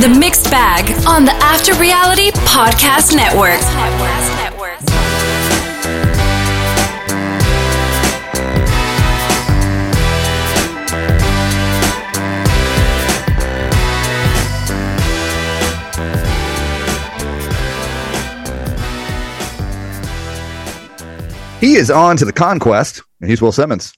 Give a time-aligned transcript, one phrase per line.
[0.00, 3.58] The Mixed Bag on the After Reality Podcast Network.
[21.60, 23.97] He is on to the conquest, and he's Will Semons.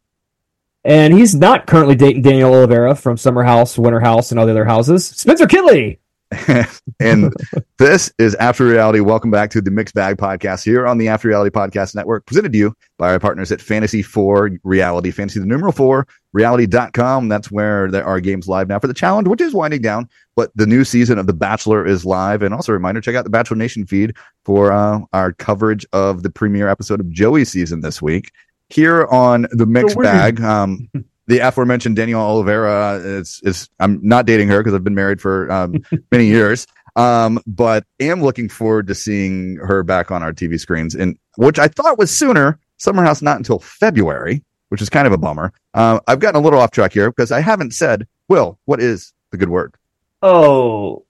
[0.85, 4.53] And he's not currently dating Danielle Olivera from Summer House, Winter House, and all the
[4.53, 5.07] other houses.
[5.07, 5.99] Spencer Kitley.
[7.01, 7.35] and
[7.79, 9.01] this is After Reality.
[9.01, 12.53] Welcome back to the Mixed Bag Podcast here on the After Reality Podcast Network, presented
[12.53, 17.29] to you by our partners at Fantasy 4 Reality, Fantasy the numeral 4 reality.com.
[17.29, 20.09] That's where there are games live now for the challenge, which is winding down.
[20.37, 22.43] But the new season of The Bachelor is live.
[22.43, 26.23] And also a reminder, check out the Bachelor Nation feed for uh, our coverage of
[26.23, 28.31] the premiere episode of Joey's season this week.
[28.71, 30.89] Here on the Mixed So Bag, um,
[31.27, 35.51] the aforementioned Danielle Olivera is is I'm not dating her because I've been married for
[35.51, 36.67] um, many years.
[36.97, 41.59] Um, but am looking forward to seeing her back on our TV screens, and which
[41.59, 42.59] I thought was sooner.
[42.79, 45.53] Summer House not until February, which is kind of a bummer.
[45.75, 49.13] Uh, I've gotten a little off track here because I haven't said, Will, what is
[49.31, 49.75] the good word?
[50.23, 51.05] Oh,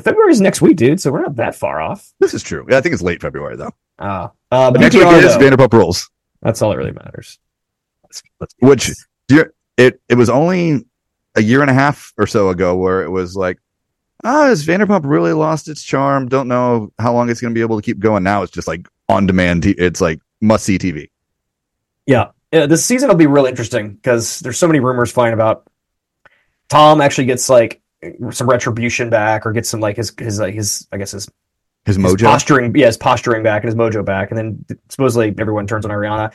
[0.00, 1.00] February's next week, dude.
[1.00, 2.12] So we're not that far off.
[2.20, 2.66] This is true.
[2.68, 3.72] Yeah, I think it's late February though.
[3.98, 6.10] Uh, uh, but Next week is though, Vanderpump Rules,
[6.42, 7.38] that's all that really matters.
[8.04, 8.90] Let's, let's which
[9.76, 10.84] it it was only
[11.34, 13.58] a year and a half or so ago where it was like,
[14.24, 16.28] ah, has Vanderpump really lost its charm?
[16.28, 18.22] Don't know how long it's going to be able to keep going.
[18.22, 19.64] Now it's just like on demand.
[19.64, 21.10] T- it's like must see TV.
[22.06, 25.68] Yeah, yeah this season will be really interesting because there's so many rumors flying about.
[26.68, 27.80] Tom actually gets like
[28.30, 31.30] some retribution back, or gets some like his his like his I guess his,
[31.86, 32.24] His his mojo.
[32.24, 35.90] posturing, yeah, his posturing back and his mojo back, and then supposedly everyone turns on
[35.90, 36.32] Ariana.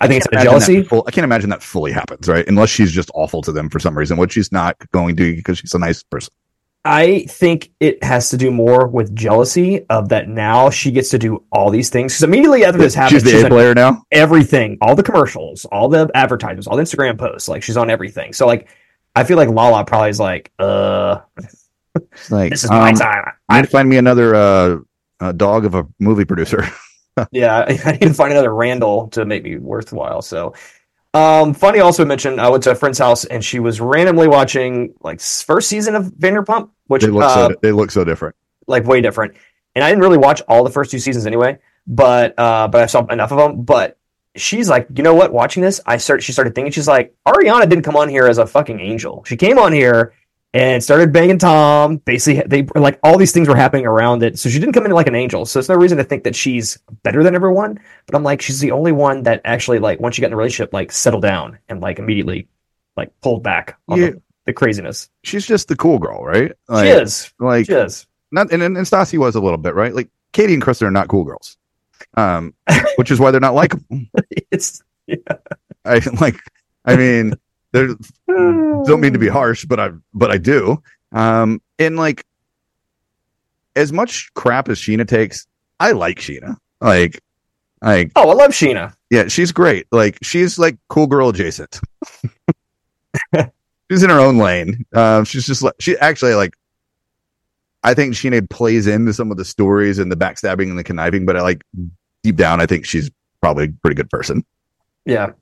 [0.00, 0.82] I think it's jealousy.
[0.82, 2.46] full- I can't imagine that fully happens, right?
[2.46, 5.58] Unless she's just awful to them for some reason, which she's not going to because
[5.58, 6.32] she's a nice person.
[6.84, 11.18] I think it has to do more with jealousy of that now she gets to
[11.18, 12.12] do all these things.
[12.12, 14.02] Because immediately after this happens, she's the A on player now.
[14.12, 17.48] everything, all the commercials, all the advertisements, all the Instagram posts.
[17.48, 18.34] Like she's on everything.
[18.34, 18.68] So like,
[19.16, 21.20] I feel like Lala probably is like, uh,
[22.16, 23.32] She's like, this is my um, time.
[23.48, 24.78] I need to find me another uh,
[25.20, 26.68] uh, dog of a movie producer.
[27.30, 30.20] Yeah, I need to find another Randall to make me worthwhile.
[30.20, 30.54] So,
[31.14, 34.94] um, funny also mentioned I went to a friend's house and she was randomly watching
[35.00, 38.34] like first season of Vanderpump, which they look uh, so they look so different.
[38.66, 39.36] like way different.
[39.76, 42.86] And I didn't really watch all the first two seasons anyway, but uh, but I
[42.86, 43.62] saw enough of them.
[43.62, 43.96] But
[44.34, 45.32] she's like, you know what?
[45.32, 46.22] Watching this, I start.
[46.22, 49.22] She started thinking she's like, Ariana didn't come on here as a fucking angel.
[49.24, 50.14] She came on here
[50.54, 51.96] and started banging Tom.
[51.98, 54.38] Basically, they like all these things were happening around it.
[54.38, 55.44] So she didn't come in like an angel.
[55.44, 57.78] So there's no reason to think that she's better than everyone.
[58.06, 60.36] But I'm like, she's the only one that actually like once she got in a
[60.36, 62.48] relationship, like settled down and like immediately
[62.96, 64.10] like pulled back on Yeah.
[64.10, 65.10] the, the craziness.
[65.24, 66.52] She's just the cool girl, right?
[66.68, 67.32] Like, she is.
[67.40, 68.06] Like She is.
[68.30, 69.92] not and, and, and Stassi was a little bit, right?
[69.94, 71.56] Like Katie and Kristen are not cool girls.
[72.16, 72.54] Um,
[72.96, 73.84] which is why they're not likable.
[74.52, 74.82] It's
[75.84, 76.36] I like
[76.84, 77.34] I mean,
[77.74, 77.88] they're
[78.28, 80.80] don't mean to be harsh, but I but I do.
[81.12, 82.24] Um, and like
[83.76, 85.46] as much crap as Sheena takes,
[85.80, 86.56] I like Sheena.
[86.80, 87.20] Like,
[87.82, 88.94] like Oh, I love Sheena.
[89.10, 89.86] yeah, she's great.
[89.90, 91.80] Like she's like cool girl adjacent.
[93.90, 94.84] she's in her own lane.
[94.94, 96.54] Um, she's just like she actually like.
[97.82, 101.26] I think Sheena plays into some of the stories and the backstabbing and the conniving,
[101.26, 101.62] but I like
[102.22, 103.10] deep down, I think she's
[103.42, 104.42] probably a pretty good person.
[105.04, 105.32] Yeah.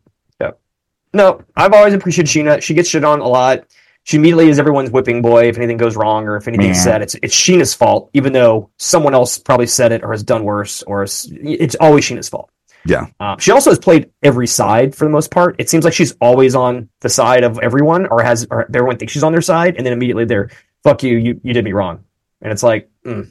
[1.12, 2.62] No, I've always appreciated Sheena.
[2.62, 3.64] She gets shit on a lot.
[4.04, 7.02] She immediately is everyone's whipping boy if anything goes wrong or if anything's said.
[7.02, 10.82] It's it's Sheena's fault, even though someone else probably said it or has done worse,
[10.82, 12.50] or it's, it's always Sheena's fault.
[12.84, 13.06] Yeah.
[13.20, 15.54] Um, she also has played every side for the most part.
[15.60, 19.12] It seems like she's always on the side of everyone, or has or everyone thinks
[19.12, 20.50] she's on their side, and then immediately they're
[20.82, 22.02] "fuck you, you you did me wrong,"
[22.40, 23.30] and it's like, mm,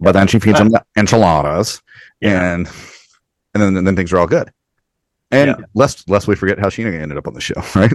[0.00, 1.82] But then she feeds Uh, them the enchiladas,
[2.20, 2.54] Yeah.
[2.54, 2.68] and
[3.54, 4.52] and then then things are all good.
[5.30, 5.64] And Yeah.
[5.74, 7.92] lest lest we forget how Sheena ended up on the show, right?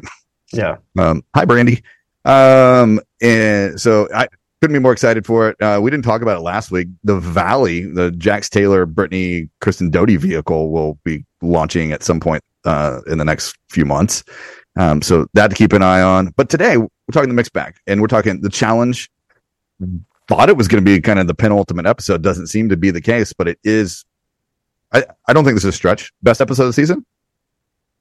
[0.54, 1.84] yeah, Um, hi, Brandy.
[2.26, 4.28] Um, and so I
[4.62, 5.62] couldn't be more excited for it.
[5.62, 6.88] Uh, we didn't talk about it last week.
[7.04, 12.44] The Valley, the Jax Taylor, Brittany, Kristen Doty vehicle will be launching at some point
[12.66, 14.24] uh, in the next few months.
[14.78, 16.34] Um, so that to keep an eye on.
[16.38, 19.10] But today we're talking the mixed bag, and we're talking the challenge.
[20.30, 22.22] Thought it was going to be kind of the penultimate episode.
[22.22, 24.06] Doesn't seem to be the case, but it is.
[24.94, 26.14] I, I don't think this is a stretch.
[26.24, 27.06] Best episode of the season.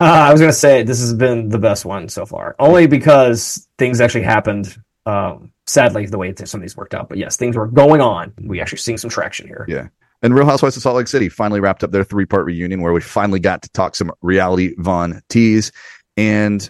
[0.02, 3.68] Uh, I was gonna say this has been the best one so far, only because
[3.78, 4.76] things actually happened.
[5.06, 8.00] Um, sadly, the way that some of these worked out, but yes, things were going
[8.00, 8.32] on.
[8.40, 9.64] We actually seeing some traction here.
[9.68, 9.88] Yeah.
[10.22, 12.92] And Real Housewives of Salt Lake City finally wrapped up their three part reunion where
[12.92, 15.72] we finally got to talk some reality Von Tease.
[16.16, 16.68] And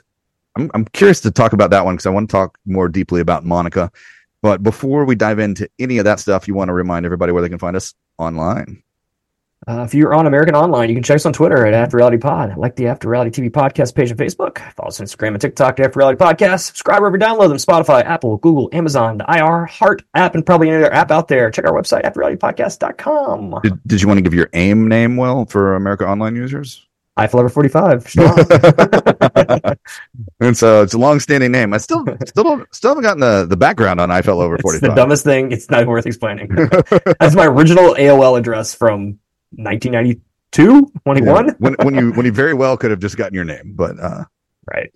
[0.56, 3.20] I'm, I'm curious to talk about that one because I want to talk more deeply
[3.20, 3.90] about Monica.
[4.40, 7.42] But before we dive into any of that stuff, you want to remind everybody where
[7.42, 8.82] they can find us online.
[9.68, 12.18] Uh, if you're on American Online, you can check us on Twitter at After Reality
[12.18, 12.56] Pod.
[12.56, 14.58] Like the After Reality TV podcast page on Facebook.
[14.74, 16.62] Follow us on Instagram and TikTok After Reality Podcast.
[16.62, 20.68] Subscribe wherever you download them Spotify, Apple, Google, Amazon, the IR, Heart app, and probably
[20.68, 21.50] any other app out there.
[21.50, 23.60] Check our website, AfterRealityPodcast.com.
[23.62, 26.86] Did, did you want to give your AIM name, Will, for America Online users?
[27.16, 28.14] Eiffel 45.
[30.40, 31.74] and so it's a long-standing name.
[31.74, 34.88] I still still don't still haven't gotten the, the background on Eiffel over It's 45.
[34.88, 35.52] the dumbest thing.
[35.52, 36.48] It's not worth explaining.
[37.20, 39.18] That's my original AOL address from
[39.56, 41.46] 1992, 21.
[41.46, 41.52] Yeah.
[41.58, 44.24] when when you when you very well could have just gotten your name, but uh
[44.72, 44.92] Right.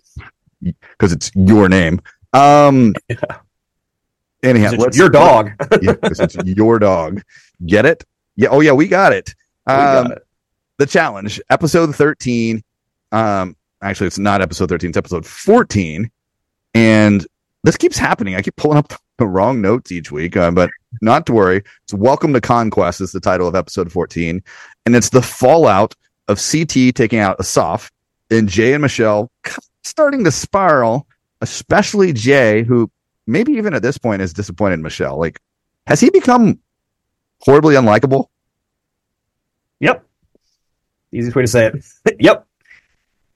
[0.61, 2.01] because it's your name.
[2.33, 2.93] Um
[4.43, 5.51] anyhow, It's your dog.
[5.81, 7.21] yeah, it's your dog.
[7.65, 8.03] Get it?
[8.35, 8.49] Yeah.
[8.49, 9.33] Oh yeah, we got it.
[9.65, 10.27] Um, got it.
[10.77, 12.63] the challenge, episode 13.
[13.11, 16.09] Um, actually, it's not episode 13, it's episode 14.
[16.73, 17.25] And
[17.63, 18.35] this keeps happening.
[18.35, 20.69] I keep pulling up the wrong notes each week, uh, but
[21.01, 21.63] not to worry.
[21.83, 24.41] It's Welcome to Conquest, is the title of episode 14.
[24.85, 25.95] And it's the fallout
[26.27, 27.91] of CT taking out Asaf
[28.29, 29.31] and Jay and Michelle
[29.83, 31.07] starting to spiral,
[31.41, 32.91] especially Jay, who
[33.25, 35.17] maybe even at this point is disappointed in Michelle.
[35.17, 35.39] Like,
[35.87, 36.59] has he become
[37.39, 38.27] horribly unlikable?
[39.79, 40.05] Yep.
[41.11, 41.85] Easiest way to say it.
[42.19, 42.45] yep.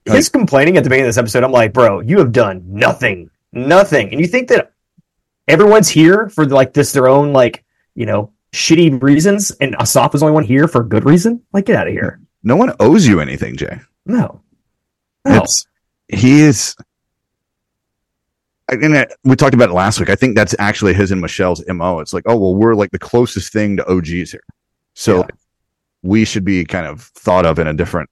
[0.05, 3.29] His complaining at the beginning of this episode, I'm like, bro, you have done nothing.
[3.53, 4.11] Nothing.
[4.11, 4.73] And you think that
[5.47, 7.63] everyone's here for like this their own like,
[7.95, 11.41] you know, shitty reasons and Asaf is the only one here for a good reason?
[11.53, 12.19] Like, get out of here.
[12.43, 13.79] No one owes you anything, Jay.
[14.05, 14.41] No.
[15.25, 15.41] No.
[15.43, 15.65] It's
[16.07, 16.75] he is.
[18.69, 20.09] And it- we talked about it last week.
[20.09, 21.99] I think that's actually his and Michelle's mo.
[21.99, 24.43] It's like, oh well, we're like the closest thing to OGs here,
[24.93, 25.27] so Yeah.
[26.03, 28.09] we should be kind of thought of in a different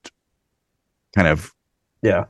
[1.15, 1.51] kind of
[2.01, 2.25] yeah.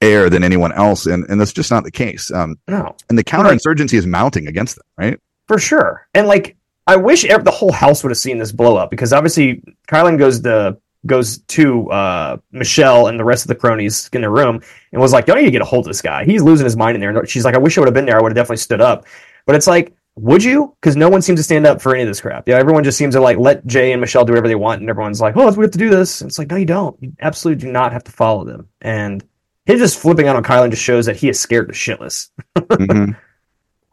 [0.00, 2.32] Air than anyone else, and and that's just not the case.
[2.32, 2.96] Um, No.
[3.08, 5.20] and the counterinsurgency is mounting against them, right?
[5.46, 6.08] For sure.
[6.14, 6.56] And like,
[6.88, 10.40] I wish the whole house would have seen this blow up because obviously Kyland goes
[10.40, 10.76] to
[11.06, 14.60] goes to uh, Michelle and the rest of the cronies in the room
[14.92, 16.24] and was like, "Y'all need to get a hold of this guy.
[16.24, 18.06] He's losing his mind in there." And she's like, "I wish I would have been
[18.06, 18.18] there.
[18.18, 19.06] I would have definitely stood up."
[19.46, 20.74] But it's like, would you?
[20.80, 22.48] Because no one seems to stand up for any of this crap.
[22.48, 24.90] Yeah, everyone just seems to like let Jay and Michelle do whatever they want, and
[24.90, 27.00] everyone's like, "Oh, we have to do this." And it's like, no, you don't.
[27.00, 28.66] You absolutely do not have to follow them.
[28.80, 29.24] And
[29.68, 32.30] him just flipping out on Kyland just shows that he is scared to shitless.
[32.56, 33.16] Mhm.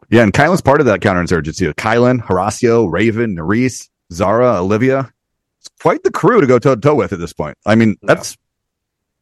[0.08, 1.72] Yeah, and Kyland's part of that counterinsurgency.
[1.74, 5.12] Kyland, Horacio, Raven, Nurys, Zara, Olivia.
[5.58, 7.58] It's quite the crew to go toe to toe with at this point.
[7.66, 8.14] I mean, Yeah.
[8.14, 8.36] that's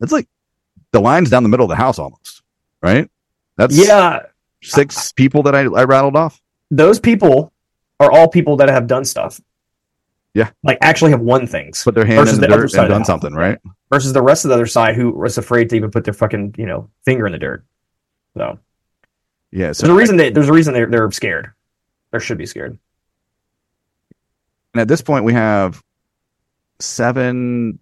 [0.01, 0.29] that's like
[0.93, 2.43] the lines down the middle of the house almost,
[2.83, 3.09] right?
[3.57, 4.27] That's Yeah,
[4.63, 6.41] six people that I, I rattled off.
[6.71, 7.51] those people
[8.01, 9.41] are all people that have done stuff.
[10.35, 10.51] Yeah.
[10.63, 13.05] Like actually have won things Put their hand Versus in the, the dirt and done
[13.05, 13.59] something, right?
[13.91, 16.55] versus the rest of the other side who was afraid to even put their fucking,
[16.59, 17.65] you know, finger in the dirt.
[18.37, 18.59] So
[19.53, 19.73] Yeah.
[19.73, 21.53] So there's a reason they, there's a reason they're, they're scared.
[22.13, 22.79] Or should be scared.
[24.73, 25.83] And at this point, we have
[26.81, 27.79] seven,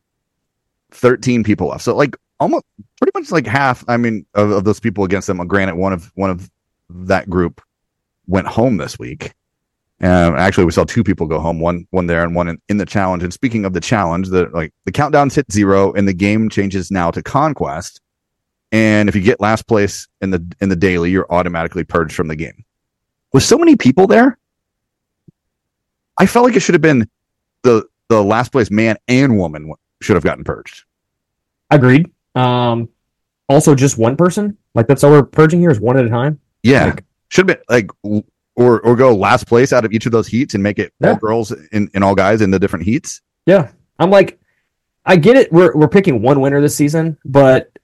[0.90, 1.84] 13 people left.
[1.84, 2.64] So like almost
[2.98, 5.38] pretty much like half, I mean, of, of those people against them.
[5.46, 6.50] Granted, one of one of
[6.90, 7.62] that group
[8.26, 9.32] went home this week.
[10.02, 12.76] Um, actually, we saw two people go home, one one there and one in, in
[12.78, 13.22] the challenge.
[13.22, 16.90] And speaking of the challenge, the like the countdown's hit zero and the game changes
[16.90, 18.00] now to conquest.
[18.72, 22.26] And if you get last place in the in the daily, you're automatically purged from
[22.28, 22.64] the game.
[23.32, 24.38] With so many people there,
[26.18, 27.08] I felt like it should have been
[27.62, 30.84] the the last place man and woman should have gotten purged.
[31.70, 32.10] Agreed.
[32.34, 32.88] Um,
[33.48, 34.58] also just one person.
[34.74, 36.40] Like that's all we're purging here is one at a time.
[36.62, 38.24] Yeah, Like- should have been like
[38.62, 41.16] or or go last place out of each of those heats and make it all
[41.16, 43.20] girls and, and all guys in the different heats.
[43.46, 43.70] Yeah.
[43.98, 44.38] I'm like,
[45.04, 45.52] I get it.
[45.52, 47.76] We're, we're picking one winner this season, but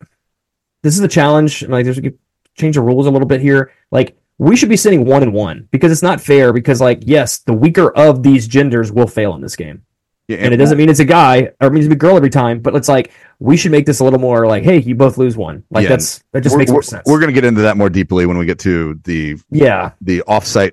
[0.82, 1.62] this is a challenge.
[1.62, 2.12] Like there's a
[2.56, 3.73] change the rules a little bit here.
[3.90, 7.38] Like we should be sitting one and one because it's not fair because like, yes,
[7.38, 9.82] the weaker of these genders will fail in this game.
[10.28, 12.28] Yeah, and it doesn't mean it's a guy or it means it's a girl every
[12.30, 12.61] time.
[12.61, 15.37] But it's like we should make this a little more like, hey, you both lose
[15.37, 15.64] one.
[15.70, 15.88] Like Yeah.
[15.90, 17.02] that's that just makes more sense.
[17.06, 20.23] We're going to get into that more deeply when we get to the yeah, the
[20.28, 20.73] offsite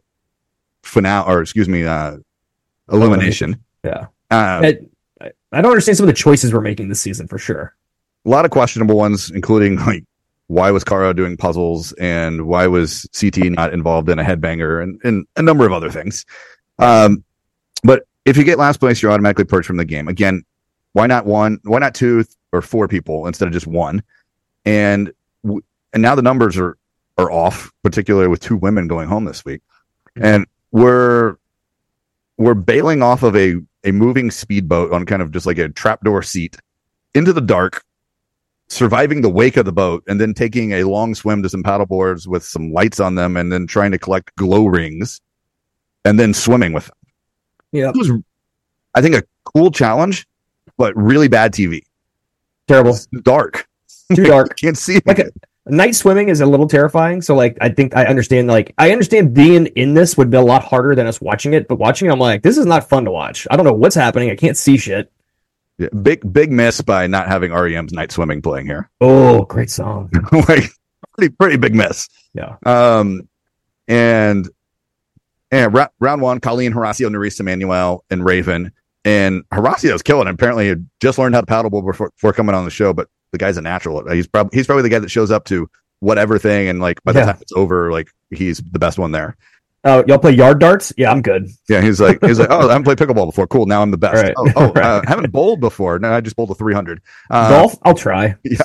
[0.83, 2.17] finale, or excuse me, uh,
[2.91, 3.63] elimination.
[3.83, 4.07] yeah.
[4.31, 4.77] Uh, I,
[5.51, 7.73] I- don't understand some of the choices we're making this season for sure.
[8.25, 10.03] a lot of questionable ones, including like
[10.47, 14.99] why was Kara doing puzzles and why was CT not involved in a headbanger and,
[15.05, 16.25] and a number of other things.
[16.77, 17.23] Um,
[17.83, 20.07] but if you get last place, you're automatically purged from the game.
[20.07, 20.43] Again,
[20.93, 21.59] why not one?
[21.63, 24.03] Why not two or four people instead of just one?
[24.65, 25.11] And
[25.43, 25.61] w-
[25.93, 26.77] and now the numbers are
[27.17, 29.61] are off, particularly with two women going home this week,
[30.15, 31.37] and we're
[32.37, 36.23] we're bailing off of a a moving speedboat on kind of just like a trapdoor
[36.23, 36.57] seat
[37.13, 37.83] into the dark
[38.67, 41.85] surviving the wake of the boat and then taking a long swim to some paddle
[41.85, 45.21] boards with some lights on them and then trying to collect glow rings
[46.03, 46.95] and then swimming with them.
[47.75, 47.89] Yeah.
[47.89, 48.11] It was,
[48.93, 50.27] I think, a cool challenge,
[50.77, 51.81] but really bad TV.
[52.67, 52.97] Terrible.
[53.21, 53.67] Dark.
[54.13, 54.57] Too dark.
[54.57, 54.99] Can't see.
[55.05, 55.29] Like a,
[55.67, 57.21] night swimming is a little terrifying.
[57.21, 60.41] So like I think I understand like I understand being in this would be a
[60.41, 63.05] lot harder than us watching it, but watching it, I'm like, this is not fun
[63.05, 63.47] to watch.
[63.49, 64.29] I don't know what's happening.
[64.29, 65.11] I can't see shit.
[65.77, 68.89] Yeah, big big miss by not having REM's night swimming playing here.
[69.01, 70.09] Oh, great song.
[70.31, 70.69] like
[71.17, 72.07] pretty pretty big miss.
[72.33, 72.55] Yeah.
[72.65, 73.27] Um,
[73.87, 74.47] and
[75.55, 78.71] and ra- round one, Colleen Horacio, Nurys Emanuel, and Raven.
[79.03, 80.27] And Horacio's killing.
[80.27, 80.31] it.
[80.33, 82.91] Apparently, he just learned how to paddleboard before, before coming on the show.
[82.93, 84.09] But the guy's a natural.
[84.11, 85.69] He's probably he's probably the guy that shows up to
[85.99, 87.25] whatever thing, and like by the Yeah.
[87.33, 89.37] time it's over, like he's the best one there.
[89.83, 90.91] Oh, y'all play yard darts?
[90.97, 91.47] Yeah, I'm good.
[91.69, 93.45] Yeah, he's like he's like, oh, I haven't played pickleball before.
[93.45, 94.23] Cool, now I'm the best.
[94.23, 94.33] Right.
[94.35, 94.83] Oh, oh Right.
[94.83, 95.99] uh, haven't bowled before.
[95.99, 97.01] No, I just bowled a 300.
[97.29, 97.75] Uh, Golf?
[97.83, 98.35] I'll try.
[98.43, 98.57] Yeah.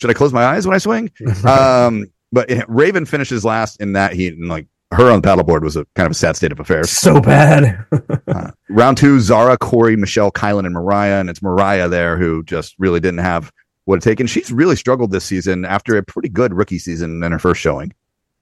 [0.00, 1.10] Should I close my eyes when I swing?
[1.46, 5.84] um, but Raven finishes last in that heat, and like her on paddleboard was a
[5.94, 6.90] kind of a sad state of affairs.
[6.90, 7.84] so bad.
[8.28, 12.74] Uh, round two, Zara, Corey, Michelle, Kyland, and Mariah, and it's Mariah there who just
[12.78, 13.52] really didn't have
[13.84, 14.26] what it taken.
[14.26, 17.92] She's really struggled this season after a pretty good rookie season in her first showing.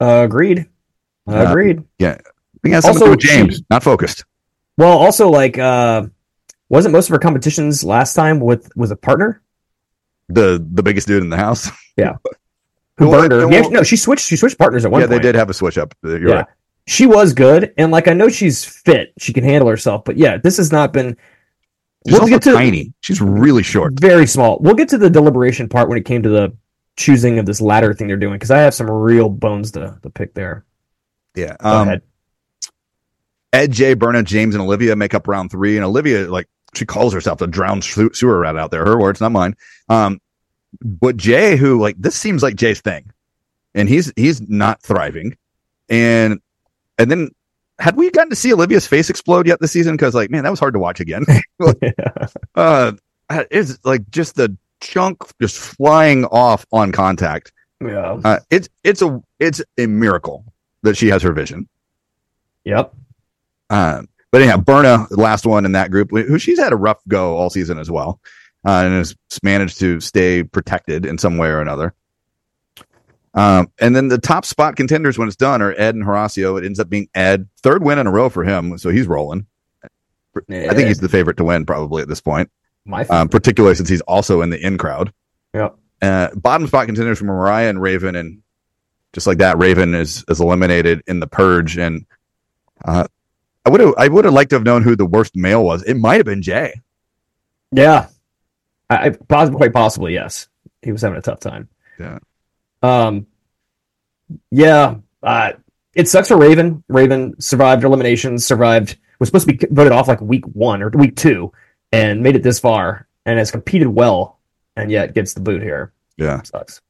[0.00, 0.69] Uh, agreed.
[1.28, 1.78] Uh, agreed.
[2.00, 2.23] I think
[2.64, 4.25] it has something to Also, with James, she- not focused.
[4.76, 6.07] Well, also like uh
[6.69, 9.42] wasn't most of her competitions last time with with a partner?
[10.28, 11.69] The the biggest dude in the house.
[13.00, 13.50] Who burned her?
[13.50, 15.11] Yeah, no, she switched she switched partners at one point.
[15.11, 15.95] yeah, they did have a switch up.
[16.02, 16.35] You're yeah.
[16.37, 16.47] right.
[16.87, 20.04] She was good, and like I know she's fit, she can handle herself.
[20.04, 21.16] But yeah, this has not been
[22.07, 22.95] She's We'll also get to- tiny.
[23.00, 24.00] She's really short.
[24.00, 24.59] very small.
[24.61, 26.57] We'll get to the deliberation part when it came to the
[26.97, 30.09] choosing of this ladder thing they're doing because I have some real bones to, to
[30.09, 30.64] pick there.
[31.35, 31.57] Yeah.
[31.61, 32.02] Go Um, ahead.
[33.52, 35.76] Ed, Jay, Berna, James, and Olivia make up round three.
[35.76, 38.85] And Olivia, like, she calls herself the drowned sewer rat out there.
[38.85, 39.54] Her words, not mine.
[39.88, 40.21] Um,
[40.83, 43.11] but Jay, who like this seems like Jay's thing,
[43.75, 45.37] and he's he's not thriving.
[45.89, 46.41] And
[46.99, 47.31] and then
[47.79, 49.95] had we gotten to see Olivia's face explode yet this season?
[49.95, 51.25] Because like, man, that was hard to watch again.
[52.55, 52.93] uh,
[53.50, 57.53] it's like just the chunk just flying off on contact.
[57.81, 58.21] yeah.
[58.25, 60.45] Uh, it's it's a it's a miracle
[60.83, 61.69] that she has her vision.
[62.65, 62.95] Yep.
[63.71, 67.37] Um, but anyhow, Berna, last one in that group, who she's had a rough go
[67.37, 68.21] all season as well,
[68.64, 71.95] uh, and has managed to stay protected in some way or another.
[73.33, 76.59] Um, and then the top spot contenders when it's done are Ed and Horacio.
[76.59, 79.47] It ends up being Ed, third win in a row for him, so he's rolling.
[80.37, 82.50] I think he's the favorite to win probably at this point,
[82.85, 85.12] my um, particularly since he's also in the in crowd.
[85.55, 85.76] Yep.
[86.02, 88.43] Uh, bottom spot contenders from Mariah and Raven, and
[89.12, 91.79] just like that, Raven is is eliminated in the purge.
[91.79, 92.07] And
[92.85, 93.07] uh,
[93.64, 95.83] I would have I would have liked to have known who the worst male was.
[95.83, 96.81] It might have been Jay.
[97.73, 98.07] Yeah.
[98.90, 100.49] I, I pos- quite possibly, yes.
[100.82, 101.68] He was having a tough time.
[101.99, 102.18] Yeah.
[102.82, 103.26] Um
[104.50, 104.97] yeah.
[105.23, 105.52] Uh
[105.94, 106.85] it sucks for Raven.
[106.88, 111.16] Raven survived eliminations, survived was supposed to be voted off like week one or week
[111.16, 111.52] two,
[111.92, 114.40] and made it this far and has competed well,
[114.76, 115.92] and yet gets the boot here.
[116.16, 116.42] Yeah.
[116.42, 116.80] Sucks.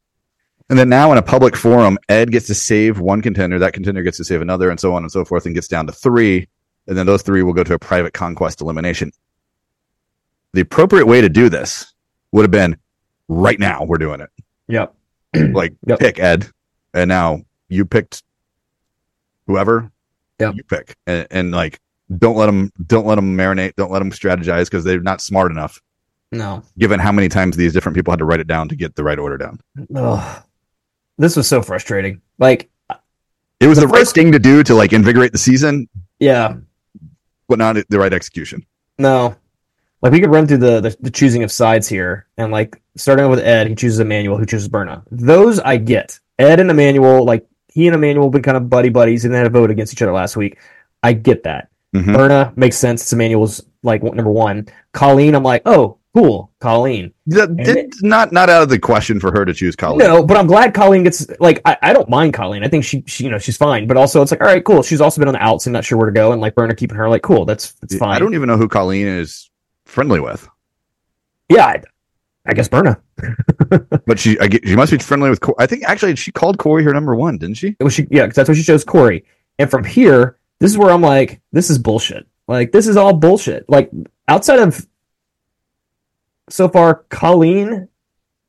[0.68, 4.04] And then now in a public forum, Ed gets to save one contender, that contender
[4.04, 6.48] gets to save another, and so on and so forth, and gets down to three.
[6.86, 9.10] And then those three will go to a private conquest elimination.
[10.52, 11.92] The appropriate way to do this
[12.32, 12.76] would have been
[13.28, 13.84] right now.
[13.84, 14.30] We're doing it.
[14.68, 14.94] Yep.
[15.52, 15.98] like Yep.
[16.00, 16.48] pick Ed,
[16.94, 18.22] and now you picked
[19.46, 19.90] whoever.
[20.38, 20.54] Yep.
[20.56, 21.78] you pick, and, and like
[22.16, 25.50] don't let them don't let them marinate, don't let them strategize because they're not smart
[25.52, 25.80] enough.
[26.32, 26.62] No.
[26.78, 29.04] Given how many times these different people had to write it down to get the
[29.04, 29.60] right order down,
[29.94, 30.42] Ugh.
[31.18, 32.22] This was so frustrating.
[32.38, 32.70] Like,
[33.60, 35.88] it was The the, right first- thing to do to like invigorate the season,
[36.18, 36.54] yeah,
[37.48, 38.64] but not the right execution.
[38.98, 39.36] No.
[40.02, 43.28] Like we could run through the, the the choosing of sides here, and like starting
[43.28, 45.02] with Ed, he chooses Emmanuel, who chooses Berna.
[45.10, 46.18] Those I get.
[46.38, 49.38] Ed and Emmanuel, like he and Emmanuel have been kind of buddy buddies, and they
[49.38, 50.58] had a vote against each other last week.
[51.02, 51.68] I get that.
[51.94, 52.14] Mhm.
[52.14, 53.02] Berna makes sense.
[53.02, 54.68] It's Emmanuel's like number one.
[54.92, 57.12] Colleen, I'm like, oh, cool, Colleen.
[57.26, 59.98] That- It's not not out of the question for her to choose Colleen.
[59.98, 62.64] No, but I'm glad Colleen gets like I, I don't mind Colleen.
[62.64, 63.86] I think she, she you know she's fine.
[63.86, 64.82] But also it's like all right, cool.
[64.82, 66.74] She's also been on the outs and not sure where to go, and like Berna
[66.74, 67.44] keeping her like cool.
[67.44, 68.16] That's that's fine.
[68.16, 69.49] I don't even know who Colleen is
[69.90, 70.48] friendly with,
[71.48, 71.82] yeah, I,
[72.46, 73.00] I guess Berna.
[74.06, 75.40] but she I get, she must be friendly with.
[75.40, 77.76] Cor- I think actually she called Corey her number one, didn't she?
[77.78, 79.24] It was she, yeah, because that's what she chose Corey.
[79.58, 82.26] And from here, this is where I'm like, this is bullshit.
[82.48, 83.68] Like, this is all bullshit.
[83.68, 83.90] Like,
[84.26, 84.86] outside of
[86.48, 87.88] so far, Colleen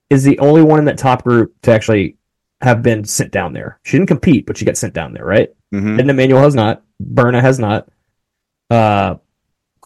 [0.09, 2.17] is the only one in that top group to actually
[2.61, 3.79] have been sent down there.
[3.83, 5.49] She didn't compete, but she got sent down there, right?
[5.73, 5.99] Mm-hmm.
[5.99, 6.83] And Emmanuel has not.
[6.99, 7.89] Berna has not.
[8.69, 9.15] Uh,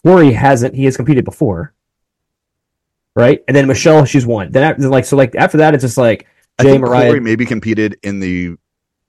[0.06, 0.74] Corey hasn't.
[0.74, 1.74] He has competed before,
[3.14, 3.42] right?
[3.48, 4.52] And then Michelle, she's won.
[4.52, 6.26] Then after, like so, like after that, it's just like
[6.58, 7.08] I Jay think Mariah.
[7.08, 8.54] Corey maybe competed in the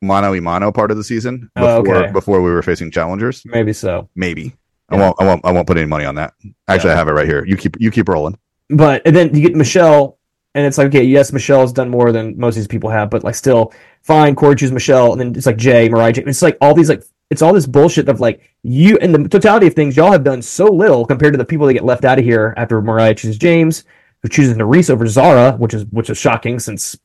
[0.01, 2.11] mano y mano part of the season Oh, before okay.
[2.11, 3.43] before we were facing challengers.
[3.45, 4.09] Maybe so.
[4.15, 4.55] Maybe.
[4.89, 6.33] I won't I won't I won't put any money on that.
[6.67, 6.95] Actually, Yeah.
[6.95, 7.45] I have it right here.
[7.45, 8.37] You keep you keep rolling.
[8.69, 10.17] But and then you get Michelle,
[10.55, 13.23] and it's like, okay, yes, Michelle's done more than most of these people have, but
[13.23, 14.35] like still, fine.
[14.35, 16.11] Corey chooses Michelle, and then it's like Jay, Mariah.
[16.13, 16.23] Jay.
[16.25, 19.67] It's like all these like it's all this bullshit of like you and the totality
[19.67, 19.97] of things.
[19.97, 22.53] Y'all have done so little compared to the people that get left out of here
[22.57, 23.83] after Mariah chooses James,
[24.21, 26.97] who chooses Nurys over Zara, which is which is shocking since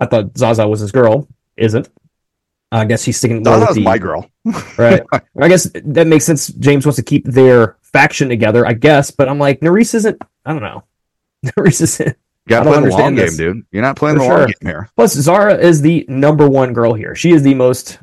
[0.00, 1.28] I thought Zaza was his girl.
[1.56, 1.88] Isn't.
[2.72, 3.42] I guess he's sticking.
[3.42, 4.28] with the- my girl.
[4.76, 5.02] right?
[5.40, 6.48] I guess that makes sense.
[6.48, 9.10] James wants to keep their faction together, I guess.
[9.10, 10.20] But I'm like, Nurys isn't.
[10.44, 10.84] I don't know.
[11.46, 12.08] Nurys isn't.
[12.08, 13.66] You gotta play the long understand game, dude.
[13.72, 14.90] You're not playing For the long game here.
[14.94, 17.14] Plus, Zara is the number one girl here.
[17.14, 17.98] She is the most.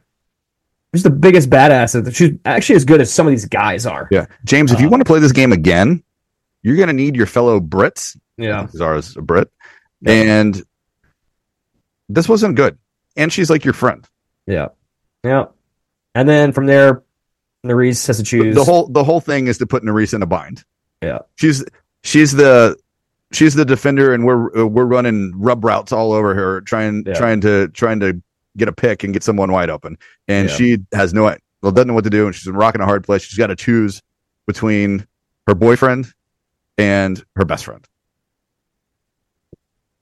[0.93, 2.15] She's the biggest badass.
[2.15, 4.07] She's actually as good as some of these guys are.
[4.12, 4.25] Yeah.
[4.45, 6.03] James, if you Uh, want to play this game again,
[6.62, 8.15] you're gonna need your fellow Brits.
[8.38, 8.67] Yeah.
[8.67, 9.50] Zara's a Brit.
[10.01, 10.12] Yeah.
[10.13, 10.63] And
[12.09, 12.77] this wasn't good.
[13.15, 14.07] And she's like your friend.
[14.47, 14.69] Yeah.
[15.23, 15.45] Yeah.
[16.15, 17.03] And then from there,
[17.65, 18.55] Nurys has to choose.
[18.55, 20.63] The whole the whole thing is to put Nurys in a bind.
[21.01, 21.19] Yeah.
[21.35, 21.63] She's
[22.03, 22.77] she's the
[23.31, 27.13] she's the defender and we're we're running rub routes all over her trying Yeah.
[27.13, 28.21] trying to trying to
[28.57, 29.98] get a pick and get someone wide open.
[30.27, 30.55] And Yeah.
[30.55, 31.24] she has no
[31.62, 33.24] well doesn't know what to do and she's rocking a hard place.
[33.24, 34.01] She's got to choose
[34.48, 35.07] between
[35.48, 36.13] her boyfriend
[36.77, 37.86] and her best friend.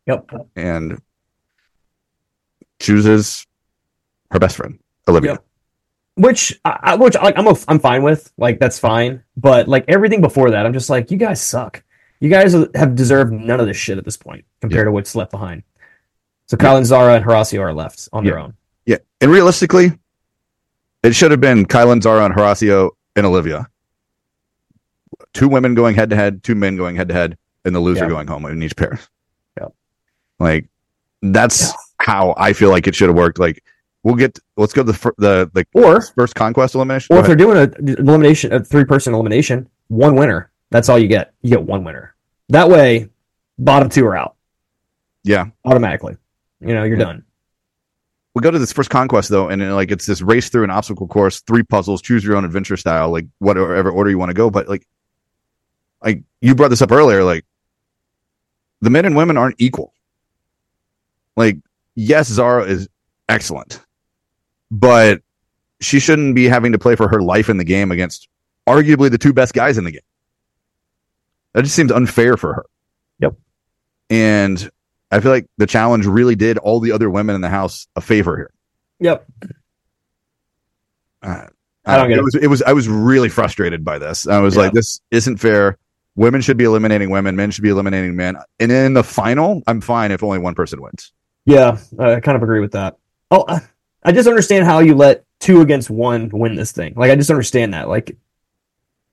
[0.07, 0.29] Yep.
[0.55, 1.01] And
[2.79, 3.45] chooses
[4.31, 5.31] her best friend, Olivia.
[5.33, 5.45] Yep.
[6.15, 8.31] Which, I, which I, I'm, a, I'm fine with.
[8.37, 9.23] Like that's fine.
[9.37, 11.83] But like everything before that, I'm just like, you guys suck.
[12.19, 15.31] You guys have deserved none of this shit at this point compared to what's left
[15.31, 15.63] behind.
[16.51, 18.53] So Kyland Zara and Horacio are left on their own.
[18.85, 19.97] Yeah, and realistically,
[21.01, 23.69] it should have been Kyland Zara and Horacio and Olivia.
[25.33, 28.03] Two women going head to head, two men going head to head, and the loser
[28.03, 28.09] Yeah.
[28.09, 28.99] going home in each pair.
[29.57, 29.67] Yeah.
[30.41, 30.65] Like
[31.21, 31.73] that's Yeah.
[32.01, 33.39] how I feel like it should have worked.
[33.39, 33.63] Like
[34.03, 37.15] we'll get let's go to the the the Or first conquest elimination.
[37.15, 40.51] or if they're doing a elimination, a three person elimination, one winner.
[40.69, 41.33] That's all you get.
[41.43, 42.13] You get one winner.
[42.49, 43.07] That way,
[43.57, 44.35] bottom two are out
[45.23, 46.17] yeah, automatically.
[46.61, 47.05] You know, you're Yeah.
[47.05, 47.23] done.
[48.33, 50.69] we go to this first conquest though, and then, like it's this race through an
[50.69, 54.33] obstacle course, three puzzles, choose your own adventure style, like whatever order you want to
[54.33, 54.49] go.
[54.49, 54.87] But like,
[56.01, 57.45] like you brought this up earlier, like
[58.79, 59.93] the men and women aren't equal.
[61.35, 61.57] Like,
[61.95, 62.87] yes, Zara is
[63.27, 63.81] excellent,
[64.69, 65.21] but
[65.81, 68.29] she shouldn't be having to play for her life in the game against
[68.67, 70.01] arguably the two best guys in the game.
[71.53, 72.65] That just seems unfair for her.
[73.19, 73.35] Yep.
[74.09, 74.71] And
[75.11, 78.01] I feel like the challenge really did all the other women in the house a
[78.01, 78.51] favor here.
[78.99, 79.25] Yep.
[81.21, 81.45] Uh,
[81.85, 82.19] I don't get it.
[82.19, 82.23] it.
[82.23, 84.27] Was, it was I was really frustrated by this.
[84.27, 84.63] I was Yeah.
[84.63, 85.77] like, this isn't fair.
[86.15, 87.35] Women should be eliminating women.
[87.35, 88.37] Men should be eliminating men.
[88.59, 91.11] And in the final, I'm fine if only one person wins.
[91.45, 92.97] Yeah, I kind of agree with that.
[93.29, 93.61] Oh, I-
[94.03, 96.93] I just understand how you let two against one win this thing.
[96.95, 97.87] Like, I just understand that.
[97.87, 98.17] Like,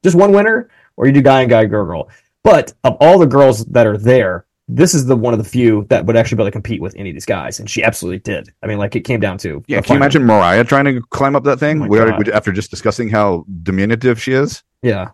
[0.03, 2.09] just one winner, or you do guy and guy, girl, girl.
[2.43, 5.87] But of all the girls that are there, this is the one of the few
[5.89, 8.19] that would actually be able to compete with any of these guys, and she absolutely
[8.19, 8.53] did.
[8.63, 11.35] I mean, like, it came down to Yeah, can you imagine Mariah trying to climb
[11.35, 11.83] up that thing?
[11.83, 14.63] Oh we already, after just discussing how diminutive she is.
[14.83, 15.11] Yeah.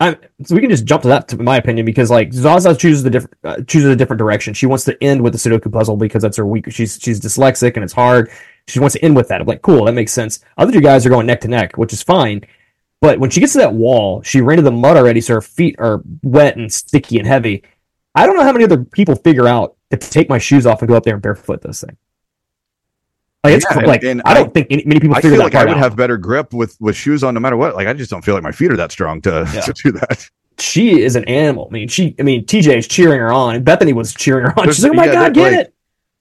[0.00, 3.02] I'm, so we can just jump to that, to my opinion, because like Zaza chooses
[3.02, 4.54] the different uh, chooses a different direction.
[4.54, 6.72] She wants to end with the Sudoku puzzle because that's her weak.
[6.72, 8.30] She's she's dyslexic and it's hard.
[8.66, 9.42] She wants to end with that.
[9.42, 10.40] I'm like, cool, that makes sense.
[10.56, 12.42] Other two guys are going neck to neck, which is fine.
[13.02, 15.40] But when she gets to that wall, she ran into the mud already, so her
[15.42, 17.62] feet are wet and sticky and heavy.
[18.14, 20.88] I don't know how many other people figure out to take my shoes off and
[20.88, 21.96] go up there and barefoot this thing.
[23.44, 25.46] Like, it's Yeah, like and I don't I- think any, many people I figure feel
[25.48, 25.78] that like I would out.
[25.78, 27.74] have better grip with, with shoes on no matter what.
[27.74, 29.60] Like, I just don't feel like my feet are that strong to, Yeah.
[29.62, 30.28] to do that.
[30.58, 31.68] she is an animal.
[31.70, 34.50] I mean, she, I mean, TJ is cheering her on, and Bethany was cheering her
[34.58, 34.64] on.
[34.66, 35.74] There's- She's like, "Oh my yeah, god, get like- it!"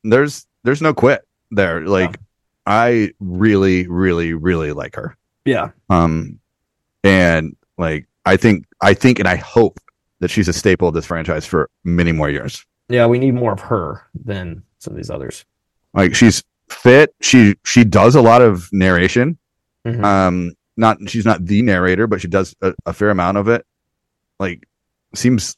[0.06, 1.86] There's, there's no quit there.
[1.86, 2.18] Like,
[2.66, 5.18] I really, really, really like her.
[5.44, 6.40] Yeah, Um,
[7.04, 9.80] and like, I think, I think, and I hope
[10.20, 12.66] that she's a staple of this franchise for many more years.
[12.90, 13.06] yeah.
[13.06, 15.46] We need more of her than some of these others.
[15.94, 17.14] Like, she's fit.
[17.22, 19.38] She, she does a lot of narration.
[19.86, 20.04] Mhm.
[20.04, 23.66] Um, not, she's not the narrator, but she does a, a fair amount of it.
[24.40, 24.68] Like,
[25.16, 25.56] seems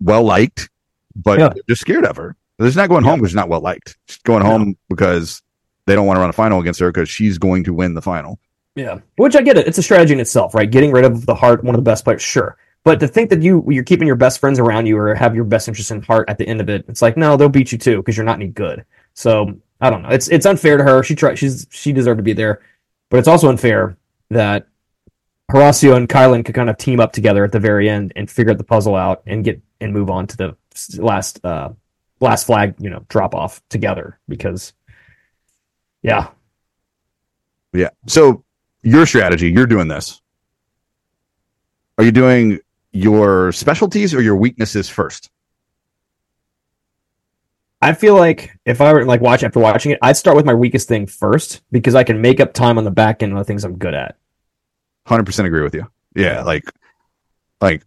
[0.00, 0.68] well liked,
[1.16, 1.48] but Yeah.
[1.48, 2.36] they're just scared of her.
[2.58, 3.10] They're not going Yeah.
[3.10, 3.96] home because she's not well liked.
[4.08, 4.48] She's going No.
[4.50, 5.42] home because
[5.86, 8.02] they don't want to run a final against her because she's going to win the
[8.02, 8.38] final.
[8.74, 9.66] Yeah, which I get it.
[9.66, 10.70] It's a strategy in itself, right?
[10.70, 12.56] Getting rid of the heart, one of the best players, sure.
[12.84, 15.44] But to think that you you're keeping your best friends around you or have your
[15.44, 17.78] best interest in heart at the end of it, it's like no, they'll beat you
[17.78, 18.84] too because you're not any good.
[19.14, 20.10] So I don't know.
[20.10, 21.02] It's it's unfair to her.
[21.02, 21.38] She tried.
[21.38, 22.62] She's she deserved to be there,
[23.10, 23.96] but it's also unfair
[24.30, 24.68] that
[25.50, 28.54] Horacio and Kyland could kind of team up together at the very end and figure
[28.54, 30.56] the puzzle out and get and move on to the
[30.98, 31.70] last uh
[32.20, 34.72] last flag you know drop off together because
[36.02, 36.28] yeah
[37.72, 37.90] Yeah.
[38.06, 38.44] So
[38.82, 40.20] your strategy, you're doing this.
[41.98, 42.60] Are you doing
[42.98, 45.30] your specialties or your weaknesses first?
[47.80, 50.54] I feel like if I were like watch after watching it, I'd start with my
[50.54, 53.44] weakest thing first because I can make up time on the back end on the
[53.44, 54.16] things I'm good at.
[55.06, 55.86] Hundred percent agree with you.
[56.16, 56.64] Yeah, like,
[57.60, 57.84] like,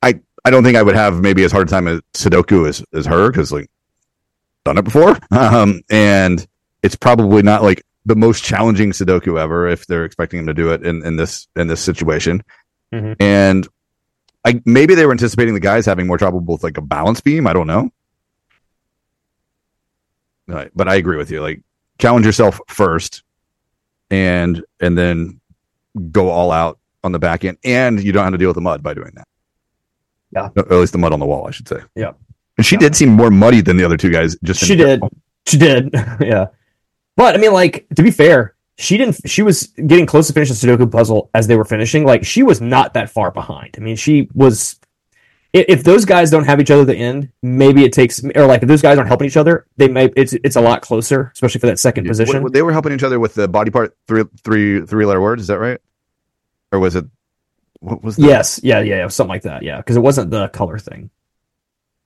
[0.00, 2.84] I I don't think I would have maybe as hard a time at Sudoku as
[2.92, 3.68] as her because like
[4.64, 6.46] done it before, um, and
[6.84, 10.70] it's probably not like the most challenging Sudoku ever if they're expecting him to do
[10.70, 12.44] it in in this in this situation,
[12.92, 13.16] Mhm.
[13.18, 13.66] and
[14.44, 17.46] I maybe they were anticipating the guys having more trouble with like a balance beam.
[17.46, 17.90] I don't know.
[20.46, 21.40] Right, but I agree with you.
[21.40, 21.62] Like
[21.98, 23.22] challenge yourself first,
[24.10, 25.40] and and then
[26.10, 28.60] go all out on the back end, and you don't have to deal with the
[28.60, 29.26] mud by doing that.
[30.32, 30.48] Yeah.
[30.56, 31.78] or at least the mud on the wall, I should say.
[31.94, 32.12] Yeah.
[32.58, 32.80] and she Yeah.
[32.80, 34.36] did seem more muddy than the other two guys.
[34.42, 35.00] Just She did.
[35.46, 35.90] She did.
[36.20, 36.46] yeah.
[37.16, 40.48] But I mean, like, to be fair, she didn't she was getting close to finish
[40.48, 42.04] the Sudoku puzzle as they were finishing.
[42.04, 43.74] Like, she was not that far behind.
[43.78, 44.78] I mean, she was
[45.52, 48.62] if those guys don't have each other at the end, maybe it takes or like
[48.62, 51.60] if those guys aren't helping each other, they may it's it's a lot closer, especially
[51.60, 52.42] for that second position.
[52.42, 55.42] What- they were helping each other with the body part three three three letter words.
[55.42, 55.78] Is that right?
[56.72, 57.04] Or was it?
[57.78, 58.16] What was?
[58.16, 59.62] The, Yes, yeah, yeah, yeah, something like that.
[59.62, 61.10] Yeah, because it wasn't the color thing.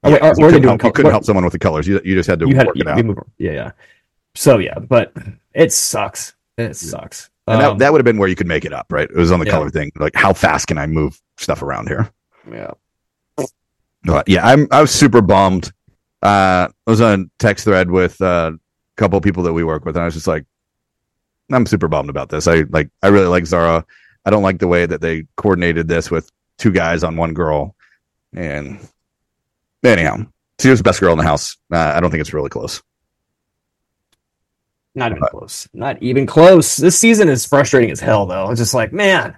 [0.02, 1.88] Oh, Yeah, wait, are, you couldn't doing help, you couldn't help someone with the colors.
[1.88, 3.26] You, you just had to you had work you, it out.
[3.38, 3.70] yeah, yeah.
[4.34, 5.14] So yeah, but
[5.54, 6.34] it sucks.
[6.58, 7.30] It sucks.
[7.46, 9.08] and Um, that, that would have been where you could make it up, right?
[9.08, 9.52] It was on the Yeah.
[9.52, 9.90] color thing.
[9.96, 12.10] Like, how fast can I move stuff around here?
[12.52, 12.72] yeah.
[14.04, 15.72] But yeah, I'm I was super bummed.
[16.22, 18.58] Uh, I was on a text thread with uh, a
[18.96, 20.44] couple of people that we work with, and I was just like,
[21.52, 22.46] I'm super bummed about this.
[22.46, 23.84] I like I really like Zara.
[24.24, 27.74] I don't like the way that they coordinated this with two guys on one girl.
[28.34, 28.78] And
[29.84, 30.26] anyhow,
[30.60, 31.56] she was the best girl in the house.
[31.72, 32.82] Uh, I don't think it's really close.
[34.98, 35.68] Not even close.
[35.72, 36.76] Not even close.
[36.76, 38.50] This season is frustrating as hell, though.
[38.50, 39.36] It's just like, man.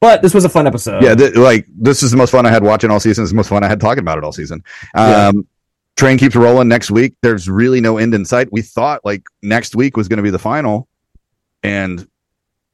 [0.00, 1.02] But this was a fun episode.
[1.02, 3.24] yeah, th- like this is the most fun I had watching all season.
[3.24, 4.62] It's the most fun I had talking about it all season.
[4.94, 5.26] Yeah.
[5.28, 5.46] Um,
[5.96, 7.16] train keeps rolling next week.
[7.22, 8.50] There's really no end in sight.
[8.52, 10.88] We thought like next week was going to be the final,
[11.62, 12.08] and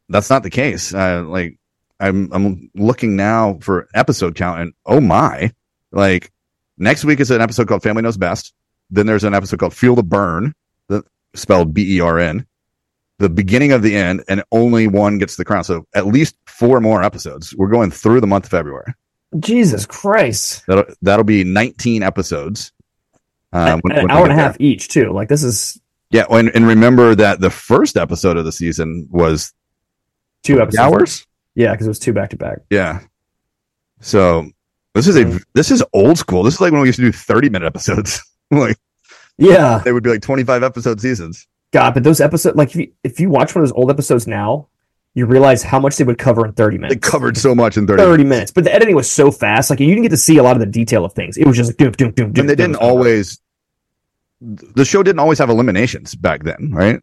[0.09, 0.95] that's not the case.
[0.95, 1.59] Uh, like
[1.99, 5.53] I'm I'm looking now for episode count, and oh my,
[5.91, 6.31] like
[6.79, 8.53] next week is an episode called Family Knows Best.
[8.91, 10.55] Then there's an episode called Feel the Burn,
[11.37, 12.47] spelled B E R N.
[13.19, 15.65] The beginning of the end, and only one gets the crown.
[15.65, 17.55] So at least four more episodes.
[17.57, 18.93] We're going through the month of February.
[19.39, 20.65] Jesus Christ.
[20.67, 22.73] That'll that'll be 19 episodes.
[23.53, 24.45] Um, when- an when hour and a there.
[24.45, 25.13] half each, too.
[25.13, 29.53] Like, this is Yeah, and, and remember that the first episode of the season was
[30.43, 30.79] two episodes.
[30.79, 31.27] hours.
[31.55, 32.59] Yeah, because it was two back to back.
[32.71, 33.01] Yeah.
[34.01, 34.51] So
[34.95, 35.43] this is a Mhm.
[35.55, 36.43] this is old school.
[36.43, 38.21] This is like when we used to do 30 minute episodes.
[38.51, 38.77] like
[39.39, 39.83] Yeah.
[39.85, 41.47] they would be like 25 episode seasons.
[41.73, 44.27] God, but those episodes, like, if you, if you watch one of those old episodes
[44.27, 44.69] now,
[45.15, 46.95] you realize how much they would cover in 30 minutes.
[46.95, 48.03] They covered so much in 30.
[48.03, 48.51] 30 minutes.
[48.53, 49.71] But the editing was so fast.
[49.71, 51.37] Like, you didn't get to see a lot of the detail of things.
[51.37, 52.43] It was just like, doom, doom, doom, doom.
[52.43, 52.73] and they doom.
[52.73, 53.41] didn't always
[54.41, 57.01] the show didn't always have eliminations back then, right?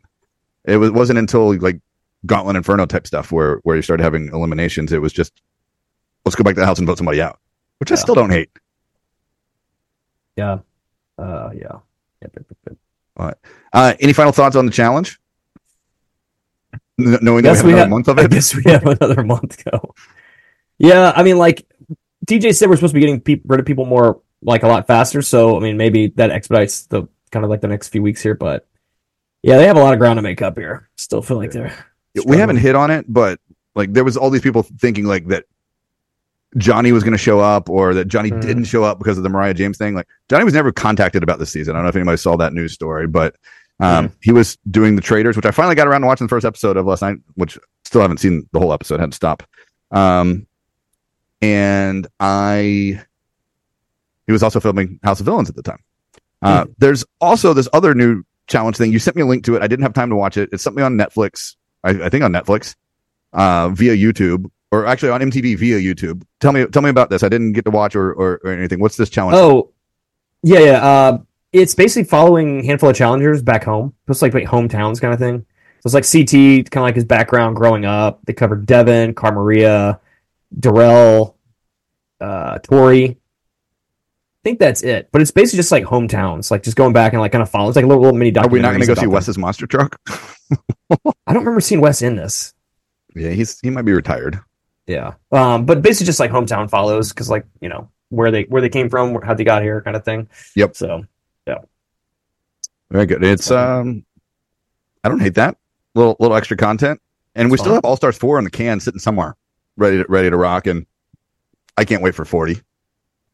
[0.66, 1.80] It was, wasn't until like
[2.26, 4.94] Gauntlet Inferno type stuff where where you started having eliminations.
[4.94, 5.42] It was just
[6.26, 7.40] let's go back to the house and vote somebody out,
[7.80, 8.50] which I still don't hate.
[10.36, 10.60] Yeah.
[11.18, 11.80] Uh, yeah.
[12.24, 13.38] Yep, yep.
[13.74, 15.20] Uh, any final thoughts on the challenge?
[17.00, 18.86] N- knowing that we have we another have- month of I it, guess we have
[18.86, 19.94] another month to go.
[20.78, 21.66] Yeah, I mean, like
[22.26, 24.88] DJ said, we're supposed to be getting peop rid of people more, like a lot
[24.88, 25.22] faster.
[25.22, 28.36] So, I mean, maybe that expedites the kind of like the next few weeks here.
[28.36, 28.68] But
[29.42, 30.90] yeah, they have a lot of ground to make up here.
[30.98, 31.74] Still feel like they're
[32.26, 33.40] we haven't hit on it, but
[33.76, 35.46] like there was all these people thinking like that
[36.58, 38.42] Johnny was going to show up or that Johnny Mhm.
[38.42, 39.96] didn't show up because of the Mariah James thing.
[39.96, 41.76] Like Johnny was never contacted about this season.
[41.76, 43.36] I don't know if anybody saw that news story, but
[43.80, 46.46] um, he was doing the Traitors, which I finally got around to watching the first
[46.46, 49.44] episode of last night, which still haven't seen the whole episode, had to stop.
[49.92, 50.46] Um,
[51.42, 53.02] and I,
[54.26, 55.80] he was also filming House of Villains at the time.
[56.42, 58.92] Uh, There's also this other new challenge thing.
[58.92, 59.62] You sent me a link to it.
[59.64, 60.50] I didn't have time to watch it.
[60.52, 61.56] It's something on Netflix.
[61.84, 62.76] I, I think on Netflix,
[63.34, 66.24] uh, via YouTube, or actually on MTV via YouTube.
[66.40, 67.22] Tell me, tell me about this.
[67.22, 68.80] I didn't get to watch or, or, or anything.
[68.80, 69.38] What's this challenge?
[69.38, 69.72] Oh,
[70.42, 70.84] yeah, yeah.
[70.84, 71.18] Uh,
[71.52, 73.94] it's basically following a handful of challengers back home.
[74.08, 75.46] It's like, like hometowns kind of thing.
[75.82, 78.22] So it's like CT, kind of like his background growing up.
[78.26, 80.00] They covered Devin, Cara Maria,
[80.60, 81.38] Darrell,
[82.20, 83.10] uh, Tori.
[83.10, 83.16] I
[84.44, 85.10] think that's it.
[85.12, 87.70] But it's basically just like hometowns, like just going back and like kind of follow.
[87.70, 88.60] It's like a little, little mini documentary.
[88.60, 89.12] Are we not going to go see them.
[89.12, 90.02] Wes's monster truck?
[90.10, 92.56] I don't remember seeing Wes in this.
[93.16, 94.40] yeah, he's he might be retired.
[94.88, 95.14] Yeah.
[95.32, 98.70] Um, but basically just like hometown follows because like you know where they where they
[98.70, 100.30] came from, how they got here, kind of thing.
[100.56, 100.76] Yep.
[100.76, 101.06] So
[101.48, 101.60] yeah.
[102.92, 103.24] Very good.
[103.24, 104.06] It's um,
[105.04, 105.58] I don't hate that.
[105.96, 107.02] little little extra content,
[107.36, 107.64] and we Fun.
[107.64, 109.36] still have All Stars four in the can sitting somewhere,
[109.78, 110.68] ready to, ready to rock.
[110.68, 110.86] And
[111.78, 112.62] I can't wait for forty.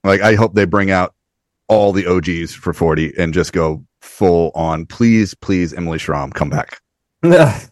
[0.03, 1.13] Like I hope they bring out
[1.67, 4.85] all the OGs for forty and just go full on.
[4.85, 6.81] Please, please, Emily Schramm, come back.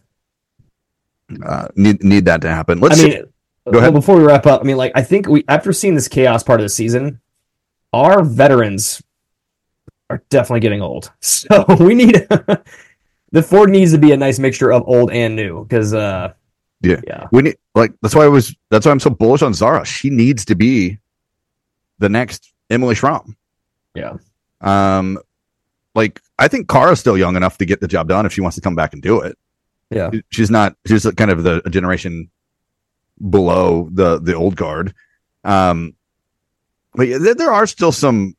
[1.44, 2.80] Uh, need need that to happen.
[2.80, 3.22] Let's mean, see.
[3.70, 3.92] Well, Go ahead.
[3.94, 6.60] before we wrap up, I mean, like, I think we after seeing this chaos part
[6.60, 7.20] of the season,
[7.92, 9.02] our veterans
[10.10, 11.10] are definitely getting old.
[11.20, 12.14] So we need
[13.32, 16.32] the Ford needs to be a nice mixture of old and new because, uh,
[16.82, 17.00] Yeah.
[17.06, 19.84] yeah, we need like that's why I was that's why I'm so bullish on Zara.
[19.84, 20.98] She needs to be
[21.98, 23.36] the next Emily Schramm.
[23.94, 24.16] Yeah.
[24.60, 25.18] Um,
[25.94, 28.54] like I think Kara's still young enough to get the job done if she wants
[28.56, 29.36] to come back and do it.
[29.90, 30.76] yeah, She's not.
[30.86, 32.30] She's kind of the generation
[33.30, 34.94] below the the old guard.
[35.44, 35.94] Um,
[36.94, 38.34] but yeah, there, are still some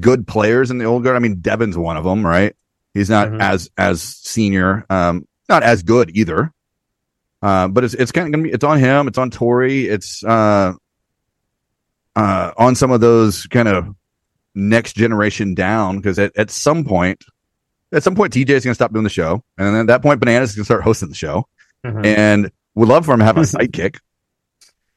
[0.00, 1.16] good players in the old guard.
[1.16, 2.54] I mean, Devin's one of them, right?
[2.94, 3.40] He's not Mhm.
[3.40, 6.52] as as senior, um, not as good either.
[7.40, 10.22] Uh, but it's it's kind of gonna be it's on him, it's on Tori, it's
[10.24, 10.74] uh,
[12.14, 13.88] uh, on some of those kind of
[14.54, 17.24] next generation down because at, at some point,
[17.92, 20.20] at some point, TJ is gonna stop doing the show, and then at that point,
[20.20, 21.46] Bananas is gonna start hosting the show,
[21.84, 22.04] Mhm.
[22.06, 23.98] and would love for him to have a sidekick,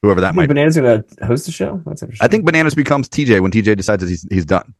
[0.02, 0.48] whoever that might.
[0.48, 0.54] be.
[0.54, 1.82] Banana's gonna host the show.
[1.86, 2.24] That's interesting.
[2.24, 4.74] I think Bananas becomes TJ when TJ decides that he's he's done.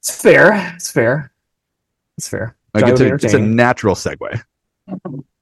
[0.00, 0.72] it's fair.
[0.76, 1.32] It's fair.
[2.18, 2.56] It's fair.
[2.74, 4.42] Like it's a, it's a natural segue.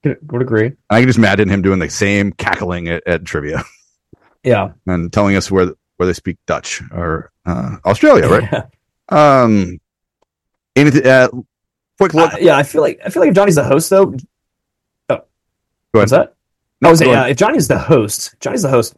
[0.04, 0.72] Would agree.
[0.88, 3.64] I can just imagine him doing the same cackling at, at trivia
[4.44, 4.72] Yeah.
[4.86, 8.48] and telling us where where they speak Dutch or uh, Australia, right?
[9.12, 9.42] Yeah.
[9.42, 9.78] Um,
[10.76, 11.06] anything?
[11.06, 11.28] Uh,
[11.98, 12.32] quick look.
[12.32, 14.14] Uh, yeah, I feel like I feel like if Johnny's the host though.
[15.92, 16.28] Oh, Go what's ahead.
[16.80, 16.86] that?
[16.86, 18.94] I was saying, uh, if Johnny's the host, Johnny's the host.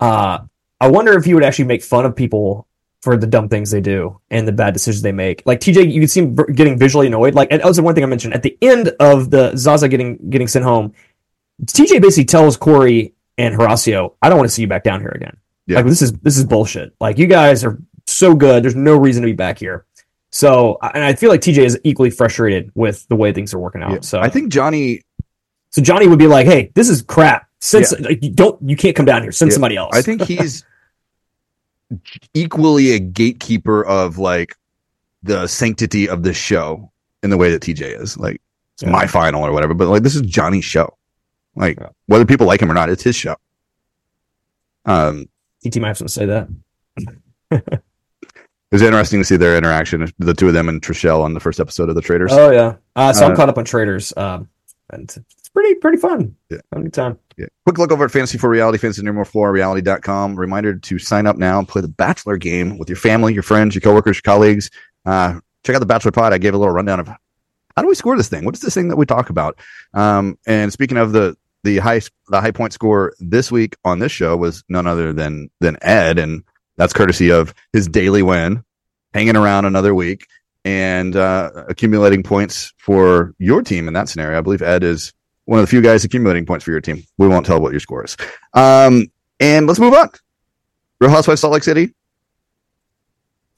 [0.00, 0.40] Uh,
[0.80, 2.66] I wonder if he would actually make fun of people
[3.02, 5.42] for the dumb things they do and the bad decisions they make.
[5.46, 7.34] Like TJ, you can see him getting visually annoyed.
[7.34, 9.88] Like, and that was the one thing I mentioned at the end of the Zaza
[9.88, 10.94] getting getting sent home.
[11.64, 15.12] TJ basically tells Corey and Horacio, "I don't want to see you back down here
[15.14, 15.36] again.
[15.66, 15.76] Yeah.
[15.76, 16.94] Like this is this is bullshit.
[17.00, 18.64] Like you guys are so good.
[18.64, 19.84] There's no reason to be back here."
[20.30, 23.82] So, and I feel like TJ is equally frustrated with the way things are working
[23.82, 23.92] out.
[23.92, 24.00] Yeah.
[24.00, 25.02] So I think Johnny.
[25.74, 27.48] So Johnny would be like, "Hey, this is crap.
[27.58, 29.32] Since s- like, you don't you can't come down here.
[29.32, 29.54] Send Yeah.
[29.54, 30.64] somebody else." I think he's
[32.32, 34.54] equally a gatekeeper of like
[35.24, 36.92] the sanctity of this show
[37.24, 38.16] in the way that TJ is.
[38.16, 38.40] Like
[38.74, 38.90] it's Yeah.
[38.90, 40.96] my final or whatever, but like this is Johnny's show.
[41.56, 41.88] Like Yeah.
[42.06, 43.34] whether people like him or not, it's his show.
[44.84, 45.26] Um,
[45.64, 46.48] TT might have something to say that.
[47.50, 47.82] it
[48.70, 51.58] was interesting to see their interaction, the two of them and Trishelle on the first
[51.58, 52.30] episode of the Traitors.
[52.32, 52.74] Oh yeah.
[52.94, 54.48] Uh, so Uh, I'm caught up on Traitors, um,
[54.90, 55.12] and
[55.54, 56.36] pretty pretty fun.
[56.50, 56.58] Yeah.
[56.72, 57.18] Having time.
[57.36, 57.46] Yeah.
[57.64, 60.36] Quick look over at Fantasy for Reality, fantasy number four, reality.com.
[60.36, 63.74] Reminder to sign up now and play the Bachelor game with your family, your friends,
[63.74, 64.70] your coworkers, your colleagues.
[65.06, 66.32] Uh, check out the Bachelor Pod.
[66.32, 68.44] I gave a little rundown of how do we score this thing?
[68.44, 69.58] What is this thing that we talk about?
[69.94, 74.12] Um, and speaking of the, the high, the high point score this week on this
[74.12, 76.18] show was none other than, than Ed.
[76.18, 76.44] And
[76.76, 78.62] that's courtesy of his daily win,
[79.12, 80.26] hanging around another week
[80.64, 84.38] and, uh, accumulating points for your team in that scenario.
[84.38, 85.12] I believe Ed is
[85.46, 87.02] one of the few guys accumulating points for your team.
[87.18, 88.16] We won't tell what your score is.
[88.54, 90.10] Um, and let's move on.
[91.00, 91.94] Real Housewives of Salt Lake City,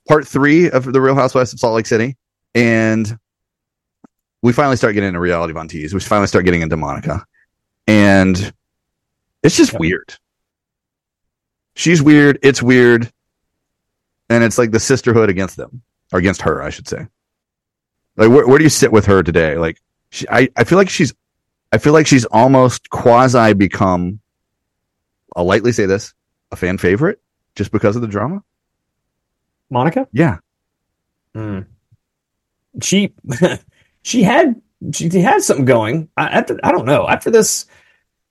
[0.09, 2.17] part three of the Real Housewives of Salt Lake City,
[2.55, 3.19] and
[4.43, 5.93] we finally start getting into reality Von Tease.
[5.95, 7.25] We finally start getting into Monica,
[7.87, 8.53] and
[9.43, 10.15] it's just weird.
[11.75, 12.39] She's weird.
[12.43, 13.13] It's weird,
[14.31, 17.07] and it's like the sisterhood against them or against her, I should say.
[18.17, 19.59] Like, where, where do you sit with her today?
[19.59, 19.79] Like,
[20.11, 21.13] she, I, I feel like she's
[21.73, 24.21] I feel like she's almost quasi become,
[25.35, 26.15] I'll lightly say this,
[26.53, 27.21] a fan favorite
[27.55, 28.43] just because of the drama.
[29.71, 30.07] Monica.
[30.13, 30.39] Yeah.
[31.35, 31.61] Hmm.
[32.81, 33.15] She
[34.03, 34.61] she had
[34.93, 36.09] she had something going.
[36.17, 37.67] I, after I don't know after this.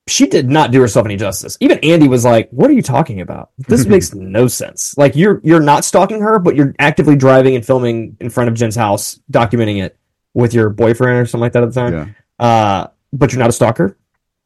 [0.08, 1.58] She did not do herself any justice.
[1.62, 3.50] Even Andy was like, "What are you talking about?
[3.58, 4.96] This makes no sense.
[5.00, 8.54] Like you're you're not stalking her, but you're actively driving and filming in front of
[8.54, 9.98] Jen's house, documenting it
[10.36, 12.16] with your boyfriend or something like that at the time.
[12.40, 12.46] Yeah.
[12.46, 13.98] uh, but you're not a stalker.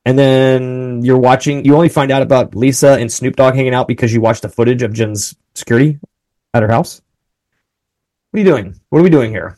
[0.05, 1.65] And then you're watching.
[1.65, 4.49] You only find out about Lisa and Snoop Dogg hanging out because you watched the
[4.49, 5.99] footage of Jen's security
[6.53, 7.01] at her house.
[8.31, 8.79] What are you doing?
[8.89, 9.57] What are we doing here?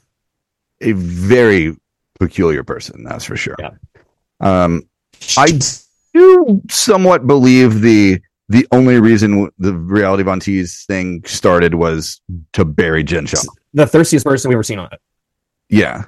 [0.81, 1.75] A very
[2.19, 3.55] peculiar person, that's for sure.
[3.59, 3.71] Yeah.
[4.39, 4.83] Um,
[5.37, 5.59] I
[6.13, 12.21] do somewhat believe the the only reason the reality Von Tease thing started was
[12.53, 13.39] to bury Jen Shah.
[13.73, 14.99] The thirstiest person we've ever seen on it.
[15.69, 16.05] Yeah.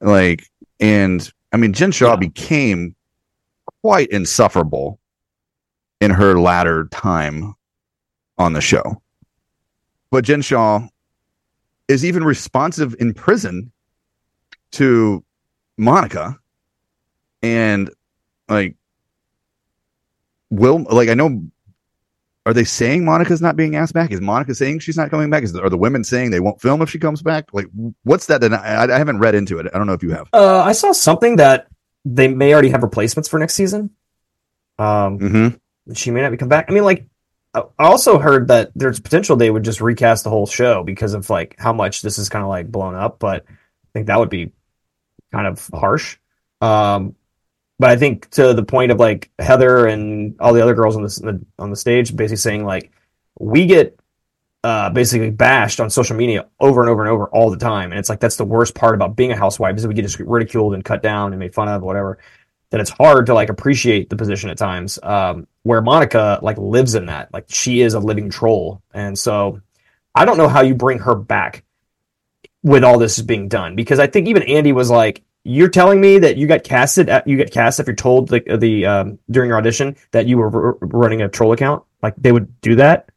[0.00, 2.16] Like, and I mean, Jen Shah Yeah.
[2.16, 2.94] became
[3.82, 4.98] quite insufferable
[6.00, 7.54] in her latter time
[8.38, 9.00] on the show.
[10.10, 10.86] But Jen Shah
[11.88, 13.70] is even responsive in prison
[14.72, 15.24] to
[15.78, 16.38] Monica,
[17.42, 17.90] and
[18.48, 18.76] like,
[20.50, 21.42] will like I know.
[22.46, 24.12] Are they saying Monica's not being asked back?
[24.12, 25.42] Is Monica saying she's not coming back?
[25.42, 27.52] Is are the women saying they won't film if she comes back?
[27.52, 27.66] Like,
[28.04, 28.42] what's that?
[28.44, 29.66] I, I haven't read into it.
[29.74, 30.28] I don't know if you have.
[30.32, 31.66] Uh, I saw something that
[32.04, 33.90] they may already have replacements for next season.
[34.78, 35.92] Um, Mm-hmm.
[35.94, 36.66] she may not be come back.
[36.68, 37.08] I mean, like,
[37.52, 41.14] I I also heard that there's potential they would just recast the whole show because
[41.14, 43.18] of like how much this is kind of like blown up.
[43.18, 44.52] But I think that would be
[45.32, 46.18] kind of harsh.
[46.60, 47.16] Um,
[47.78, 51.02] but I think to the point of like Heather and all the other girls on
[51.02, 52.90] the on the stage, basically saying like
[53.38, 53.98] we get
[54.64, 57.98] uh, basically bashed on social media over and over and over all the time, and
[57.98, 60.18] it's like that's the worst part about being a housewife is that we get just
[60.20, 62.18] ridiculed and cut down and made fun of, whatever.
[62.70, 64.98] That it's hard to like appreciate the position at times.
[65.02, 69.60] Um, where Monica like lives in that, like she is a living troll, and so
[70.14, 71.62] I don't know how you bring her back
[72.62, 76.18] with all this being done because I think even Andy was like, "You're telling me
[76.18, 79.48] that you got casted, at, you get cast if you're told the the um, during
[79.48, 83.10] your audition that you were r- running a troll account, like they would do that."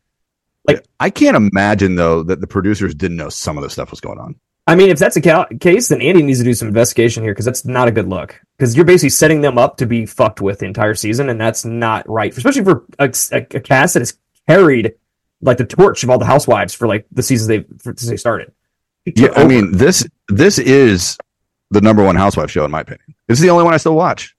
[0.67, 3.99] Like- I can't imagine though that the producers didn't know some of the stuff was
[4.01, 4.35] going on.
[4.67, 7.31] I mean, if that's a ca- case, then Andy needs to do some investigation here
[7.31, 8.39] because that's not a good look.
[8.55, 11.65] Because you're basically setting them up to be fucked with the entire season, and that's
[11.65, 14.15] not right, especially for a, a, a cast that has
[14.47, 14.93] carried
[15.41, 18.17] like the torch of all the housewives for like the seasons they for, since they
[18.17, 18.51] started.
[19.05, 21.17] Yeah, I mean this this is
[21.71, 23.15] the number one housewife show in my opinion.
[23.27, 24.35] It's the only one I still watch.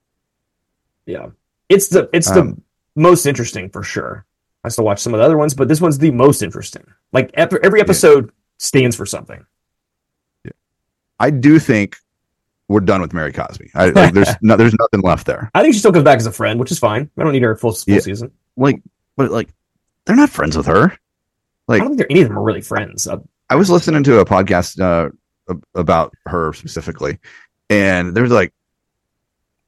[1.06, 1.26] yeah,
[1.68, 2.62] it's the it's Um, the
[3.00, 4.24] most interesting for sure.
[4.64, 6.84] I still watch some of the other ones, but this one's the most interesting.
[7.12, 9.44] Like ep- every episode stands for something.
[10.44, 10.50] Yeah.
[11.18, 11.96] I do think
[12.68, 13.70] we're done with Mary Cosby.
[13.74, 15.50] I, like, there's no, there's nothing left there.
[15.54, 17.10] I think she still comes back as a friend, which is fine.
[17.18, 18.00] I don't need her full, full Yeah.
[18.00, 18.32] season.
[18.56, 18.80] Like,
[19.16, 19.48] but like,
[20.04, 20.96] they're not friends with her.
[21.66, 23.06] Like, I don't think any of them are really friends.
[23.06, 25.10] Uh, I was listening to a podcast uh,
[25.74, 27.18] about her specifically,
[27.68, 28.52] and there's like,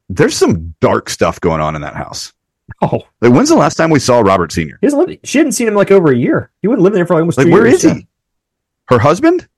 [0.08, 2.32] there's some dark stuff going on in that house.
[2.82, 4.78] oh, Like, when's the last time we saw Robert Senior?
[4.80, 5.26] He hasn't lived.
[5.26, 6.50] She hadn't seen him like over a year.
[6.62, 7.84] He wouldn't live there for like almost Like, where years.
[7.84, 8.06] is he?
[8.88, 9.48] Her husband?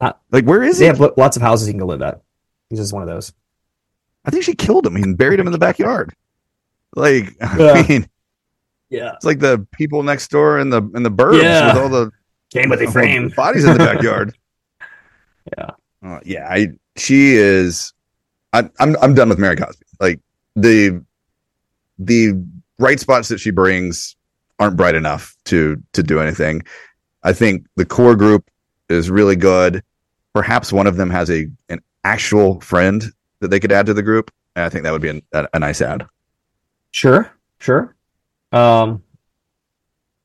[0.00, 0.92] Uh, like, where is They he?
[0.92, 2.22] They have lots of houses he can go live at.
[2.70, 3.32] He's just one of those.
[4.24, 6.12] I think she killed him and buried him in the backyard.
[6.94, 8.08] Like, I mean,
[8.90, 11.72] Yeah, it's like the people next door in the in the burbs Yeah.
[11.74, 12.10] with all the
[12.50, 13.28] game with a the frame.
[13.30, 14.36] bodies in the backyard.
[15.56, 15.70] Yeah.
[16.04, 16.48] Uh, yeah.
[16.48, 17.92] I she is.
[18.52, 19.84] I, I'm I'm done with Mary Cosby.
[20.00, 20.20] Like
[20.56, 21.02] the
[21.98, 22.32] the
[22.78, 24.16] bright spots that she brings
[24.58, 26.62] aren't bright enough to to do anything.
[27.22, 28.50] I think the core group
[28.88, 29.82] is really good.
[30.34, 33.04] Perhaps one of them has a an actual friend
[33.40, 34.30] that they could add to the group.
[34.54, 36.06] And I think that would be an, a, a nice add.
[36.90, 37.94] Sure, sure.
[38.52, 39.02] Um,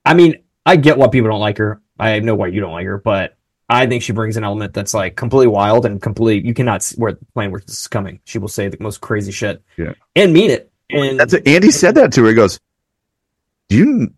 [0.06, 1.82] I mean, I get why people don't like her.
[1.98, 3.37] I know why you don't like her, but
[3.70, 6.46] I think she brings an element that's like completely wild and complete.
[6.46, 8.20] You cannot see where plan where this is coming.
[8.26, 9.94] She will say the most crazy shit, Yeah.
[10.16, 10.72] and mean it.
[10.90, 11.46] And That's it.
[11.48, 12.30] Andy said that to her.
[12.30, 12.60] He goes,
[13.68, 14.14] "Do you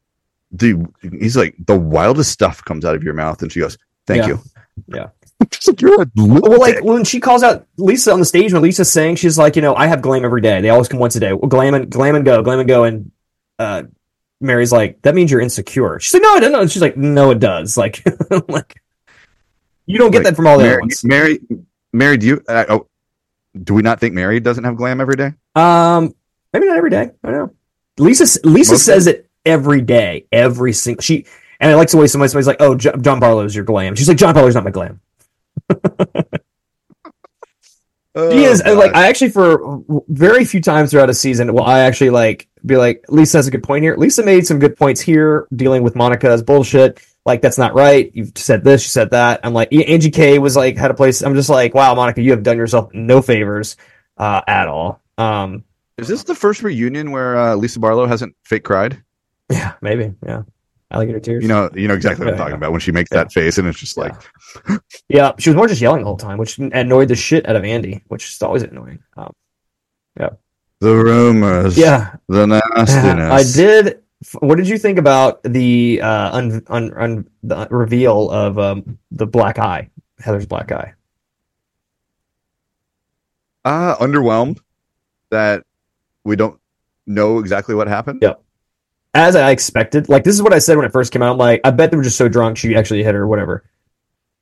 [0.55, 4.21] do?" He's like, "The wildest stuff comes out of your mouth," and she goes, "Thank
[4.23, 4.27] Yeah.
[4.27, 4.39] you."
[4.87, 5.07] Yeah.
[5.79, 9.15] You're a Well, like when she calls out Lisa on the stage, when Lisa's saying
[9.15, 10.61] she's like, you know, I have glam every day.
[10.61, 11.31] They always come once a day.
[11.33, 12.83] Well, glam and glam and go, glam and go.
[12.83, 13.11] And
[13.57, 13.83] uh,
[14.41, 15.99] Mary's like, that means you're insecure.
[15.99, 16.67] She's like, no, I don't know.
[16.67, 17.77] She's like, no, it does.
[17.77, 18.03] Like,
[18.49, 18.78] like
[19.89, 21.03] you don't get Like, that from all the Mary, other ones.
[21.03, 21.39] Mary,
[21.91, 22.43] Mary, do you?
[22.47, 22.87] Uh, oh,
[23.63, 25.33] do we not think Mary doesn't have glam every day?
[25.55, 26.13] Um,
[26.53, 27.11] maybe not every day.
[27.23, 27.53] I don't know.
[27.97, 31.25] Lisa Lisa Most says it every day, every single she.
[31.59, 34.07] And I like the way somebody, somebody's like, "Oh, Jo- John Barlow's your glam." She's
[34.07, 35.01] like, "John Barlow's not my glam."
[38.15, 41.79] He is Oh, like I actually for very few times throughout a season will I
[41.81, 43.95] actually like be like Lisa has a good point here.
[43.95, 46.99] Lisa made some good points here dealing with Monica's bullshit.
[47.29, 48.09] Like that's not right.
[48.11, 49.41] You've said this, you said that.
[49.43, 51.21] I'm like Angie K was like had a place.
[51.21, 53.77] I'm just like wow, Monica, you have done yourself no favors
[54.17, 54.99] uh, at all.
[55.19, 55.63] Um,
[55.99, 59.03] Is this the first reunion where uh, Lisa Barlow hasn't fake cried?
[59.51, 60.41] yeah, maybe yeah.
[60.89, 61.43] Alligator tears.
[61.43, 63.67] You know, you know exactly what I'm talking about when she makes that face, and
[63.67, 64.15] it's just like,
[65.07, 67.63] yeah, she was more just yelling the whole time, which annoyed the shit out of
[67.63, 69.03] Andy, which is always annoying.
[69.15, 69.35] Um,
[70.79, 73.31] the rumors, yeah, the nastiness.
[73.31, 74.01] I did.
[74.39, 79.25] What did you think about the uh, un, un, un, the reveal of um, the
[79.25, 79.89] black eye,
[80.19, 80.93] Heather's black eye?
[83.65, 84.59] uh underwhelmed
[85.29, 85.63] that
[86.23, 86.59] we don't
[87.05, 88.19] know exactly what happened.
[88.21, 88.35] Yeah.
[89.13, 91.31] As I expected, like this is what I said when it first came out.
[91.31, 93.63] I'm like, I bet they were just so drunk she actually hit her or whatever.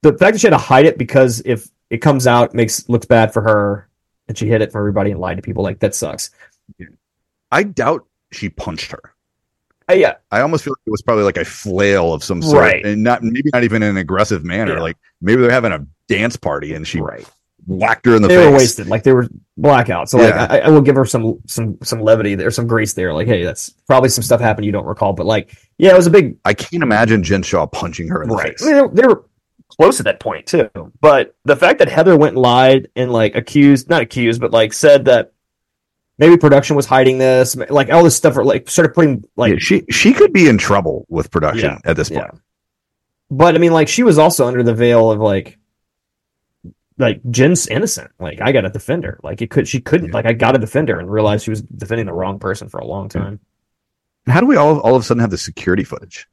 [0.01, 3.05] The fact that she had to hide it because if it comes out, makes looks
[3.05, 3.89] bad for her,
[4.27, 6.29] and she hid it from everybody and lied to people, like that sucks.
[7.51, 9.13] I doubt she punched her.
[9.89, 12.61] Uh, yeah, I almost feel like it was probably like a flail of some sort,
[12.61, 12.85] Right.
[12.85, 14.73] and not maybe not even in an aggressive manner.
[14.75, 14.81] Yeah.
[14.81, 17.25] Like maybe they're having a dance party and she right.
[17.65, 18.37] whacked her in the face.
[18.37, 18.51] they face.
[18.51, 20.09] were wasted, like they were blackout.
[20.09, 20.47] So like Yeah.
[20.49, 23.13] I, I will give her some some some levity there, some grace there.
[23.13, 26.07] Like hey, that's probably some stuff happened you don't recall, but like yeah, it was
[26.07, 28.59] a big I can't imagine Jen Shah punching her in the right.
[28.59, 28.63] face.
[28.63, 29.25] I mean, they, were- they were
[29.69, 30.69] close at that point too,
[31.01, 34.73] but the fact that Heather went and lied and like accused, not accused, but like
[34.73, 35.33] said that
[36.17, 39.59] maybe production was hiding this, like all this stuff, or like started putting like Yeah,
[39.59, 42.29] she she could be in trouble with production Yeah, at this point.
[42.33, 42.39] Yeah.
[43.29, 45.57] But I mean, like she was also under the veil of like,
[46.97, 48.11] like Jen's innocent.
[48.19, 49.19] Like I got to defend her.
[49.21, 50.11] Like it could, she couldn't.
[50.13, 52.79] Like I got to defend her and realized she was defending the wrong person for
[52.79, 53.39] a long time.
[54.27, 56.27] How do we all all of a sudden have the security footage?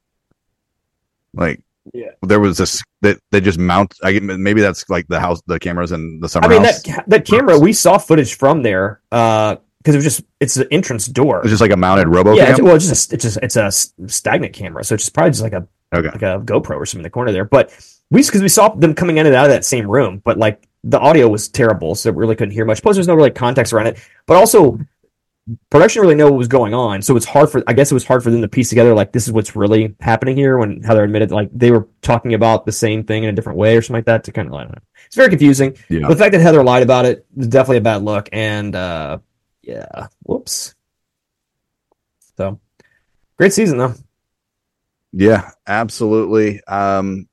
[1.33, 1.61] Like,
[1.93, 2.11] Yeah.
[2.21, 3.93] there was this that they just mount.
[4.03, 6.81] I maybe that's like the house, the cameras in the summer I mean house.
[6.83, 10.67] that that camera we saw footage from there uh, because it was just it's the
[10.73, 11.41] entrance door.
[11.41, 12.33] it's just like a mounted robo.
[12.33, 15.13] yeah, it's, well, it's just a, it's just it's a stagnant camera, so it's just
[15.13, 17.45] probably just like a okay, like a GoPro or something in the corner there.
[17.45, 17.71] But
[18.09, 20.67] we because we saw them coming in and out of that same room, but like
[20.83, 22.81] the audio was terrible, so we really couldn't hear much.
[22.81, 23.99] Plus, there's no really context around it.
[24.25, 24.79] But also,
[25.69, 28.05] production really know what was going on, so it's hard for I guess it was
[28.05, 30.57] hard for them to piece together like this is what's really happening here.
[30.57, 33.77] When Heather admitted like they were talking about the same thing in a different way
[33.77, 34.81] or something like that to kind of I don't know.
[35.05, 35.77] It's very confusing.
[35.89, 36.07] yeah.
[36.07, 39.19] The fact that Heather lied about it was definitely a bad look, and uh,
[39.65, 40.75] yeah, whoops.
[42.37, 42.59] So,
[43.37, 43.93] great season though.
[45.11, 46.61] Yeah, absolutely.
[46.65, 47.27] Um,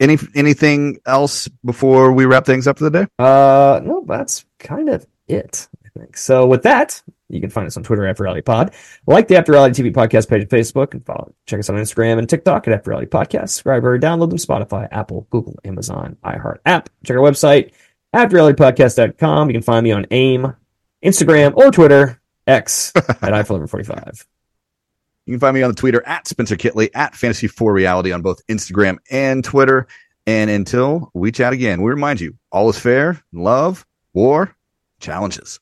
[0.00, 3.06] any anything else before we wrap things up for the day?
[3.18, 6.16] Uh, no, that's kind of it, I think.
[6.16, 8.74] So with that, you can find us on Twitter After Reality Pod,
[9.06, 11.32] like the After Reality TV podcast page on Facebook, and follow.
[11.46, 13.50] Check us on Instagram and TikTok at After Reality Podcast.
[13.50, 16.90] Subscribe or download them Spotify, Apple, Google, Amazon, iHeart app.
[17.04, 17.72] Check our website
[18.14, 19.48] afterrealitypodcast.com.
[19.48, 20.54] You can find me on AIM,
[21.02, 24.24] Instagram, or Twitter X at iFlover45.
[25.26, 28.22] You can find me on the Twitter at Spencer Kitley at Fantasy for Reality on
[28.22, 29.86] both Instagram and Twitter.
[30.26, 34.54] And until we chat again, we remind you all is fair, love, war,
[35.00, 35.60] challenges.